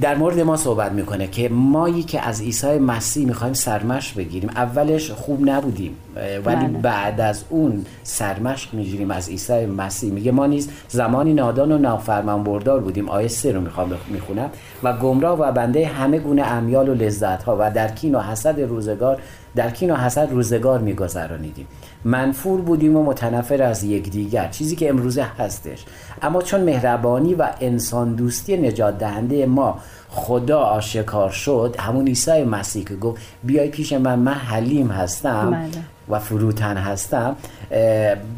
در 0.00 0.14
مورد 0.14 0.40
ما 0.40 0.56
صحبت 0.56 0.92
می‌کنه 0.92 1.26
که 1.26 1.48
مایی 1.48 2.02
که 2.02 2.20
از 2.20 2.40
عیسی 2.40 2.78
مسیح 2.78 3.26
می‌خوایم 3.26 3.54
سرمشق 3.54 4.16
بگیریم. 4.16 4.50
اولش 4.50 5.10
خوب 5.10 5.48
نبودیم 5.48 5.96
ولی 6.16 6.66
بله. 6.66 6.66
بعد 6.66 7.20
از 7.20 7.44
اون 7.48 7.86
سرمشق 8.02 8.74
می‌گیریم. 8.74 9.10
از 9.10 9.28
عیسی 9.28 9.66
مسیح 9.66 10.12
میگه 10.12 10.32
ما 10.32 10.46
نیز 10.46 10.70
زمانی 10.88 11.34
نادان 11.34 11.72
و 11.72 11.78
نافرمان 11.78 12.44
بردار 12.44 12.80
بودیم. 12.80 13.08
آیه 13.08 13.28
سه 13.28 13.52
رو 13.52 13.60
می‌خوام 13.60 13.92
می‌خونم. 14.08 14.50
و 14.82 14.92
گمراه 14.92 15.38
و 15.38 15.52
بنده 15.52 15.86
همه 15.86 16.18
گونه 16.18 16.42
امیال 16.42 16.88
و 16.88 16.94
لذت 16.94 17.42
ها 17.42 17.56
و 17.60 17.70
در 17.70 17.88
کین 17.88 18.14
و 18.14 18.20
حسد 18.20 18.60
روزگار 18.60 19.22
در 19.56 19.70
کین 19.70 19.90
و 19.90 19.96
حسد 19.96 20.30
روزگار 20.30 20.78
میگذرانیدیم. 20.78 21.66
منفور 22.04 22.60
بودیم 22.60 22.96
و 22.96 23.04
متنفر 23.04 23.62
از 23.62 23.84
یکدیگر 23.84 24.48
چیزی 24.48 24.76
که 24.76 24.88
امروزه 24.88 25.22
هستش 25.22 25.84
اما 26.22 26.42
چون 26.42 26.60
مهربانی 26.60 27.34
و 27.34 27.48
انسان 27.60 28.14
دوستی 28.14 28.56
نجات 28.56 28.98
دهنده 28.98 29.46
ما 29.46 29.78
خدا 30.08 30.58
آشکار 30.58 31.30
شد 31.30 31.76
همون 31.78 32.06
عیسی 32.06 32.44
مسیح 32.44 32.84
که 32.84 32.96
گفت 32.96 33.22
بیای 33.44 33.68
پیش 33.68 33.92
من 33.92 34.18
من 34.18 34.32
حلیم 34.32 34.90
هستم 34.90 35.50
بله. 35.50 35.68
و 36.08 36.18
فروتن 36.18 36.76
هستم 36.76 37.36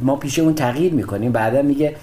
ما 0.01 0.17
پیش 0.17 0.39
اون 0.39 0.55
تغییر 0.55 0.95
می‌کنیم 0.95 1.33
بعدا 1.33 1.63
میگه 1.63 1.97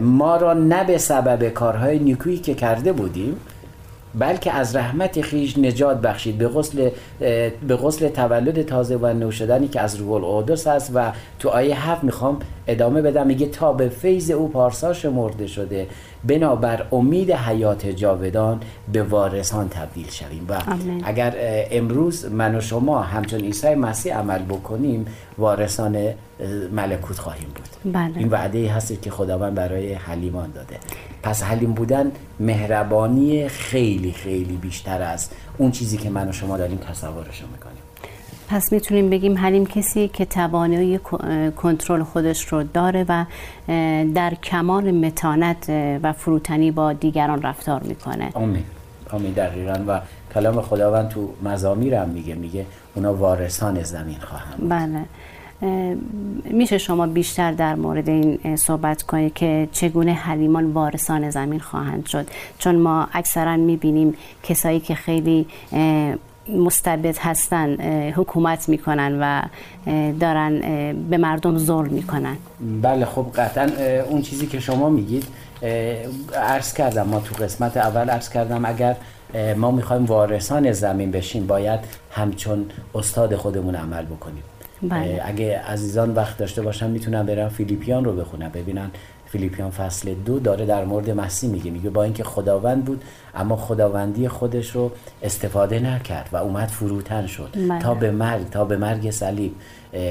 ما 0.00 0.36
را 0.36 0.52
نه 0.52 0.84
به 0.84 0.98
سبب 0.98 1.48
کارهای 1.48 1.98
نیکویی 1.98 2.38
که 2.38 2.54
کرده 2.54 2.92
بودیم 2.92 3.36
بلکه 4.14 4.52
از 4.52 4.76
رحمت 4.76 5.20
خیش 5.20 5.58
نجات 5.58 6.00
بخشید 6.00 6.38
به 6.38 6.48
غسل 6.48 6.90
به 7.68 7.76
غسل 7.76 8.08
تولد 8.08 8.62
تازه 8.62 8.96
و 8.96 9.06
نوشدنی 9.06 9.68
که 9.68 9.80
از 9.80 9.96
روح 9.96 10.12
القدس 10.12 10.66
است 10.66 10.90
و 10.94 11.12
تو 11.38 11.48
آیه 11.48 11.90
هفت 11.90 12.04
می‌خوام 12.04 12.38
ادامه 12.66 13.02
بدم. 13.02 13.26
میگه 13.26 13.46
تا 13.46 13.72
به 13.72 13.88
فیض 13.88 14.30
او 14.30 14.48
پارسا 14.48 14.92
شمرده 14.92 15.46
شده. 15.46 15.86
بنابر 16.24 16.86
امید 16.92 17.30
حیات 17.30 17.86
جاودان 17.86 18.60
به 18.92 19.02
وارثان 19.02 19.68
تبدیل 19.68 20.10
شویم 20.10 20.46
و 20.48 20.52
آمین. 20.52 21.02
اگر 21.04 21.34
امروز 21.70 22.24
من 22.24 22.54
و 22.54 22.60
شما 22.60 23.02
همچون 23.02 23.40
عیسی 23.40 23.74
مسیح 23.74 24.18
عمل 24.18 24.42
بکنیم 24.42 25.06
وارثان 25.38 26.08
ملکوت 26.72 27.18
خواهیم 27.18 27.48
بود 27.54 27.92
بله. 27.92 28.18
این 28.18 28.28
وعده 28.28 28.58
ای 28.58 28.66
هست 28.66 29.02
که 29.02 29.10
خداوند 29.10 29.54
برای 29.54 29.92
حلیمان 29.92 30.50
داده 30.50 30.76
پس 31.22 31.42
حلیم 31.42 31.72
بودن 31.72 32.12
مهربانی 32.40 33.48
خیلی 33.48 34.12
خیلی 34.12 34.56
بیشتر 34.56 35.02
از 35.02 35.28
اون 35.58 35.70
چیزی 35.70 35.96
که 35.96 36.10
من 36.10 36.28
و 36.28 36.32
شما 36.32 36.58
داریم 36.58 36.78
تصورش 36.78 37.42
می‌کنیم 37.52 37.69
پس 38.50 38.72
می‌تونیم 38.72 39.10
بگیم 39.10 39.38
حلیم 39.38 39.66
کسی 39.66 40.08
که 40.08 40.24
توانایی 40.24 41.00
کنترل 41.56 42.02
خودش 42.02 42.44
رو 42.44 42.62
داره 42.62 43.04
و 43.08 43.24
در 44.14 44.34
کمال 44.34 44.90
متانت 44.90 45.70
و 46.02 46.12
فروتنی 46.12 46.70
با 46.70 46.92
دیگران 46.92 47.42
رفتار 47.42 47.82
می‌کنه. 47.82 48.30
آمین. 48.34 48.64
آمین. 49.10 49.32
دقیقا. 49.32 49.84
و 49.86 50.00
کلام 50.34 50.60
خداوند 50.60 51.08
تو 51.08 51.28
مزامیر 51.42 51.94
هم 51.94 52.08
میگه. 52.08 52.34
میگه 52.34 52.66
اونا 52.94 53.14
وارثان 53.14 53.82
زمین 53.82 54.18
خواهند. 54.20 54.68
بله. 54.68 55.04
میشه 56.50 56.78
شما 56.78 57.06
بیشتر 57.06 57.52
در 57.52 57.74
مورد 57.74 58.08
این 58.08 58.56
صحبت 58.56 59.02
کنید 59.02 59.34
که 59.34 59.68
چگونه 59.72 60.12
حلیمان 60.12 60.72
وارثان 60.72 61.30
زمین 61.30 61.60
خواهند 61.60 62.06
شد؟ 62.06 62.26
چون 62.58 62.74
ما 62.74 63.08
اکثرا 63.12 63.56
می‌بینیم 63.56 64.14
کسایی 64.42 64.80
که 64.80 64.94
خیلی 64.94 65.46
مستبد 66.56 67.16
هستن 67.18 67.80
حکومت 68.10 68.68
می‌کنن 68.68 69.18
و 69.20 69.42
دارن 70.20 70.60
به 71.10 71.18
مردم 71.18 71.58
ظلم 71.58 71.92
می‌کنن 71.92 72.36
بله 72.82 73.04
خب 73.04 73.26
قطعا 73.34 73.68
اون 74.08 74.22
چیزی 74.22 74.46
که 74.46 74.60
شما 74.60 74.88
میگید 74.88 75.24
عرض 76.36 76.74
کردم 76.74 77.08
ما 77.08 77.20
تو 77.20 77.44
قسمت 77.44 77.76
اول 77.76 78.10
عرض 78.10 78.28
کردم 78.28 78.64
اگر 78.64 78.96
ما 79.56 79.70
می‌خوایم 79.70 80.04
وارثان 80.04 80.72
زمین 80.72 81.10
بشیم 81.10 81.46
باید 81.46 81.80
همچون 82.10 82.66
استاد 82.94 83.36
خودمون 83.36 83.74
عمل 83.74 84.04
بکنیم 84.04 84.42
بله. 84.82 85.22
اگه 85.24 85.58
عزیزان 85.58 86.14
وقت 86.14 86.38
داشته 86.38 86.62
باشن 86.62 86.90
می‌تونن 86.90 87.26
برن 87.26 87.48
فیلیپیان 87.48 88.04
رو 88.04 88.12
بخونن 88.12 88.48
ببینن 88.48 88.90
فیلیپیان 89.32 89.70
فصل 89.70 90.14
دو 90.14 90.38
داره 90.38 90.66
در 90.66 90.84
مورد 90.84 91.10
مسیح 91.10 91.50
میگه. 91.50 91.70
میگه 91.70 91.90
با 91.90 92.02
اینکه 92.02 92.24
خداوند 92.24 92.84
بود 92.84 93.04
اما 93.34 93.56
خداوندی 93.56 94.28
خودش 94.28 94.70
رو 94.70 94.90
استفاده 95.22 95.80
نکرد 95.80 96.28
و 96.32 96.36
اومد 96.36 96.68
فروتن 96.68 97.26
شد. 97.26 97.48
بله. 97.68 97.78
تا 97.78 97.94
به 97.94 98.10
مرگ 98.10 98.50
تا 98.50 98.64
به 98.64 98.76
مرگ 98.76 99.10
صلیب 99.10 99.52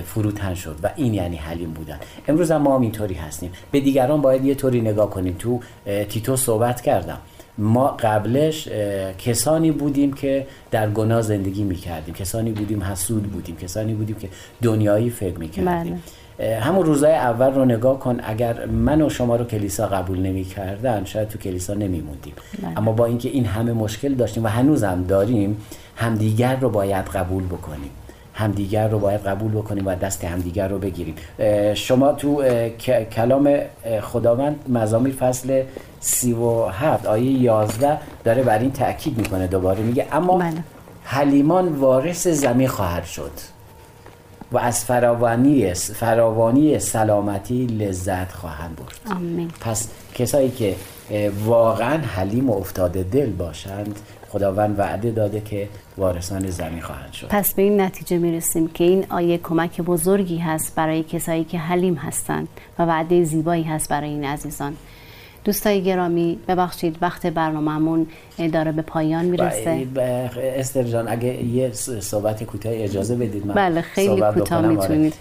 فروتن 0.05 0.53
شد 0.53 0.75
و 0.83 0.89
این 0.95 1.13
یعنی 1.13 1.35
حلیم 1.35 1.71
بودن. 1.71 1.99
امروز 2.27 2.51
هم 2.51 2.61
ما 2.61 2.75
هم 2.75 2.81
اینطوری 2.81 3.13
هستیم. 3.13 3.51
به 3.71 3.79
دیگران 3.79 4.21
باید 4.21 4.45
یه 4.45 4.55
طوری 4.55 4.81
نگاه 4.81 5.09
کنیم. 5.09 5.35
تو 5.39 5.59
تیتو 6.09 6.35
صحبت 6.35 6.81
کردم. 6.81 7.17
ما 7.57 7.87
قبلش 7.87 8.67
کسانی 9.17 9.71
بودیم 9.71 10.13
که 10.13 10.47
در 10.71 10.89
گناه 10.89 11.21
زندگی 11.21 11.63
می‌کردیم. 11.63 12.13
کسانی 12.13 12.51
بودیم 12.51 12.83
حسود 12.83 13.23
بودیم. 13.23 13.55
کسانی 13.55 13.93
بودیم 13.93 14.15
که 14.15 14.29
دنیایی 14.61 15.09
فکر 15.09 15.37
می‌کردیم. 15.37 15.93
بله. 15.93 15.99
همون 16.39 16.85
روزای 16.85 17.13
اول 17.13 17.53
رو 17.53 17.65
نگاه 17.65 17.99
کن 17.99 18.19
اگر 18.23 18.65
من 18.65 19.01
و 19.01 19.09
شما 19.09 19.35
رو 19.35 19.45
کلیسا 19.45 19.87
قبول 19.87 20.19
نمی 20.19 20.43
کردن 20.43 21.05
شاید 21.05 21.27
تو 21.27 21.37
کلیسا 21.37 21.73
نمی 21.73 22.01
موندیم 22.01 22.33
بله. 22.63 22.77
اما 22.77 22.91
با 22.91 23.05
اینکه 23.05 23.29
این 23.29 23.45
همه 23.45 23.73
مشکل 23.73 24.13
داشتیم 24.13 24.43
و 24.43 24.47
هنوزم 24.47 25.03
داریم 25.07 25.61
همدیگر 25.95 26.55
رو 26.55 26.69
باید 26.69 27.05
قبول 27.05 27.45
بکنیم 27.45 27.89
همدیگر 28.33 28.87
رو 28.87 28.99
باید 28.99 29.21
قبول 29.21 29.51
بکنیم 29.51 29.87
و 29.87 29.95
دست 29.95 30.23
همدیگر 30.23 30.67
رو 30.67 30.79
بگیریم 30.79 31.15
شما 31.73 32.13
تو 32.13 32.43
کلام 33.11 33.59
خداوند 34.01 34.55
مزامیر 34.69 35.15
فصل 35.15 35.63
سی 35.99 36.33
و 36.33 36.65
هفت 36.65 37.05
آیه 37.05 37.31
یازده 37.31 37.97
داره 38.23 38.43
بر 38.43 38.59
این 38.59 38.71
تأکید 38.71 39.17
می‌کنه 39.17 39.47
دوباره 39.47 39.79
میگه 39.79 40.05
اما 40.11 40.37
بله. 40.37 40.53
حلیمان 41.03 41.67
وارث 41.67 42.27
زمین 42.27 42.67
خواهد 42.67 43.05
شد 43.05 43.31
و 44.51 44.57
از 44.57 44.85
فراوانی 44.85 45.73
فراوانی 45.73 46.79
سلامتی 46.79 47.65
لذت 47.65 48.31
خواهند 48.31 48.75
برد. 48.75 49.15
آمین. 49.15 49.51
پس 49.61 49.87
کسایی 50.15 50.51
که 50.51 50.75
واقعا 51.45 51.97
حلیم 51.97 52.49
و 52.49 52.57
افتاده 52.57 53.03
دل 53.03 53.29
باشند 53.29 53.99
خداوند 54.29 54.79
وعده 54.79 55.11
داده 55.11 55.41
که 55.41 55.69
وارثان 55.97 56.49
زمین 56.49 56.81
خواهند 56.81 57.13
شد. 57.13 57.27
پس 57.27 57.53
به 57.53 57.61
این 57.61 57.81
نتیجه 57.81 58.17
می‌رسیم 58.17 58.67
که 58.67 58.83
این 58.83 59.05
آیه 59.09 59.37
کمک 59.37 59.81
بزرگی 59.81 60.37
هست 60.37 60.75
برای 60.75 61.03
کسایی 61.03 61.43
که 61.43 61.57
حلیم 61.57 61.95
هستند 61.95 62.47
و 62.79 62.85
وعده 62.85 63.23
زیبایی 63.23 63.63
هست 63.63 63.89
برای 63.89 64.09
این 64.09 64.25
عزیزان. 64.25 64.75
دوستای 65.43 65.83
گرامی 65.83 66.39
ببخشید 66.47 66.97
وقت 67.01 67.25
برنامهمون 67.25 68.07
داره 68.53 68.71
به 68.71 68.81
پایان 68.81 69.25
می‌رسه. 69.25 69.87
استر 70.57 70.83
جان 70.83 71.07
اگه 71.07 71.43
یه 71.43 71.71
صحبت 71.99 72.43
کوتاه 72.43 72.71
اجازه 72.75 73.15
بدید 73.15 73.47
من 73.47 73.53
بله 73.53 73.81
خیلی 73.81 74.21
کوتاه 74.21 74.67
می‌تونید. 74.67 75.13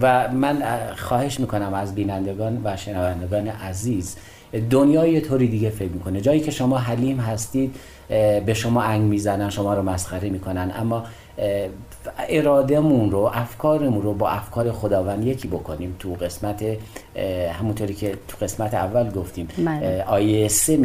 و 0.00 0.28
من 0.32 0.62
خواهش 0.96 1.40
می‌کنم 1.40 1.74
از 1.74 1.94
بینندگان 1.94 2.60
و 2.64 2.76
شنوندگان 2.76 3.48
عزیز 3.48 4.16
دنیا 4.70 5.06
یه 5.06 5.20
طوری 5.20 5.48
دیگه 5.48 5.70
فکر 5.70 5.88
می‌کنه. 5.88 6.20
جایی 6.20 6.40
که 6.40 6.50
شما 6.50 6.78
حلیم 6.78 7.20
هستید 7.20 7.76
به 8.46 8.54
شما 8.54 8.82
انگ 8.82 9.02
می‌زنن 9.02 9.50
شما 9.50 9.74
رو 9.74 9.82
مسخره 9.82 10.30
می‌کنن 10.30 10.72
اما 10.76 11.04
ارادهمون 12.28 13.10
رو 13.10 13.30
افکارمون 13.34 14.02
رو 14.02 14.14
با 14.14 14.28
افکار 14.28 14.72
خداوند 14.72 15.26
یکی 15.26 15.48
بکنیم 15.48 15.96
تو 15.98 16.14
قسمت 16.14 16.64
همونطوری 17.52 17.94
که 17.94 18.18
تو 18.28 18.36
قسمت 18.44 18.74
اول 18.74 19.10
گفتیم. 19.10 19.48
بله. 19.58 20.04
آیه 20.08 20.48
سه 20.48 20.76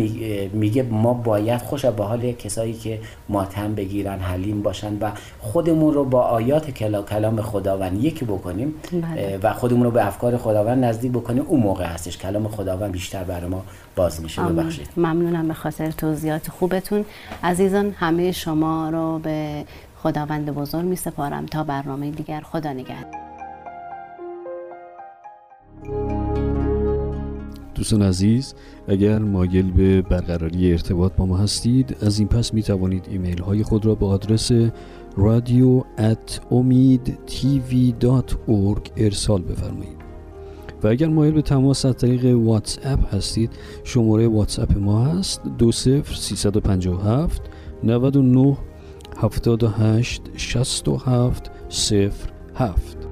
میگه 0.53 0.83
ما 0.83 1.13
باید 1.13 1.61
خوش 1.61 1.85
به 1.85 2.03
حال 2.03 2.31
کسایی 2.31 2.73
که 2.73 2.99
ماتم 3.29 3.75
بگیرن 3.75 4.19
حلیم 4.19 4.61
باشن 4.61 4.97
و 5.01 5.11
خودمون 5.39 5.93
رو 5.93 6.05
با 6.05 6.21
آیات 6.21 6.71
کلام 6.71 7.41
خداوند 7.41 8.03
یکی 8.03 8.25
بکنیم. 8.25 8.73
بله. 8.91 9.39
و 9.43 9.53
خودمون 9.53 9.83
رو 9.83 9.91
به 9.91 10.07
افکار 10.07 10.37
خداوند 10.37 10.85
نزدیک 10.85 11.11
بکنیم. 11.11 11.45
اون 11.47 11.59
موقع 11.59 11.85
هستش 11.85 12.17
کلام 12.17 12.47
خداوند 12.47 12.91
بیشتر 12.91 13.23
برای 13.23 13.49
ما 13.49 13.63
باز 13.95 14.21
میشه. 14.21 14.41
ببخشید. 14.41 14.89
ممنونم 14.97 15.47
به 15.47 15.53
خاطر 15.53 15.91
توضیحات 15.91 16.49
خوبتون. 16.49 17.05
عزیزان 17.43 17.91
همه 17.91 18.31
شما 18.31 18.89
رو 18.89 19.19
به 19.19 19.63
خداوند 20.05 20.51
بزرگ 20.51 20.85
می 20.85 20.95
سپارم 20.95 21.45
تا 21.45 21.63
برنامه 21.63 22.11
دیگر. 22.11 22.41
خدا 22.41 22.73
نگهد 22.73 23.07
دوستان 27.75 28.01
عزیز 28.01 28.53
اگر 28.87 29.19
مایل 29.19 29.71
به 29.71 30.01
برقراری 30.01 30.71
ارتباط 30.71 31.13
با 31.13 31.25
ما 31.25 31.37
هستید 31.37 31.97
از 32.01 32.19
این 32.19 32.27
پس 32.27 32.53
می 32.53 32.63
توانید 32.63 33.07
ایمیل 33.09 33.41
های 33.41 33.63
خود 33.63 33.85
را 33.85 33.95
به 33.95 34.05
آدرس 34.05 34.51
رادیو 35.17 35.83
ارسال 38.97 39.41
بفرمایید. 39.41 39.97
و 40.83 40.87
اگر 40.87 41.07
مایل 41.07 41.33
به 41.33 41.41
تماس 41.41 41.85
از 41.85 41.97
طریق 41.97 42.25
واتس 42.25 42.79
اپ 42.83 43.15
هستید 43.15 43.51
شماره 43.83 44.27
واتس 44.27 44.59
اپ 44.59 44.77
ما 44.77 45.05
هست 45.05 45.41
20 45.57 46.01
357 46.15 47.41
99 47.83 48.57
78 49.29 50.31
67 50.37 51.51
07 51.69 53.04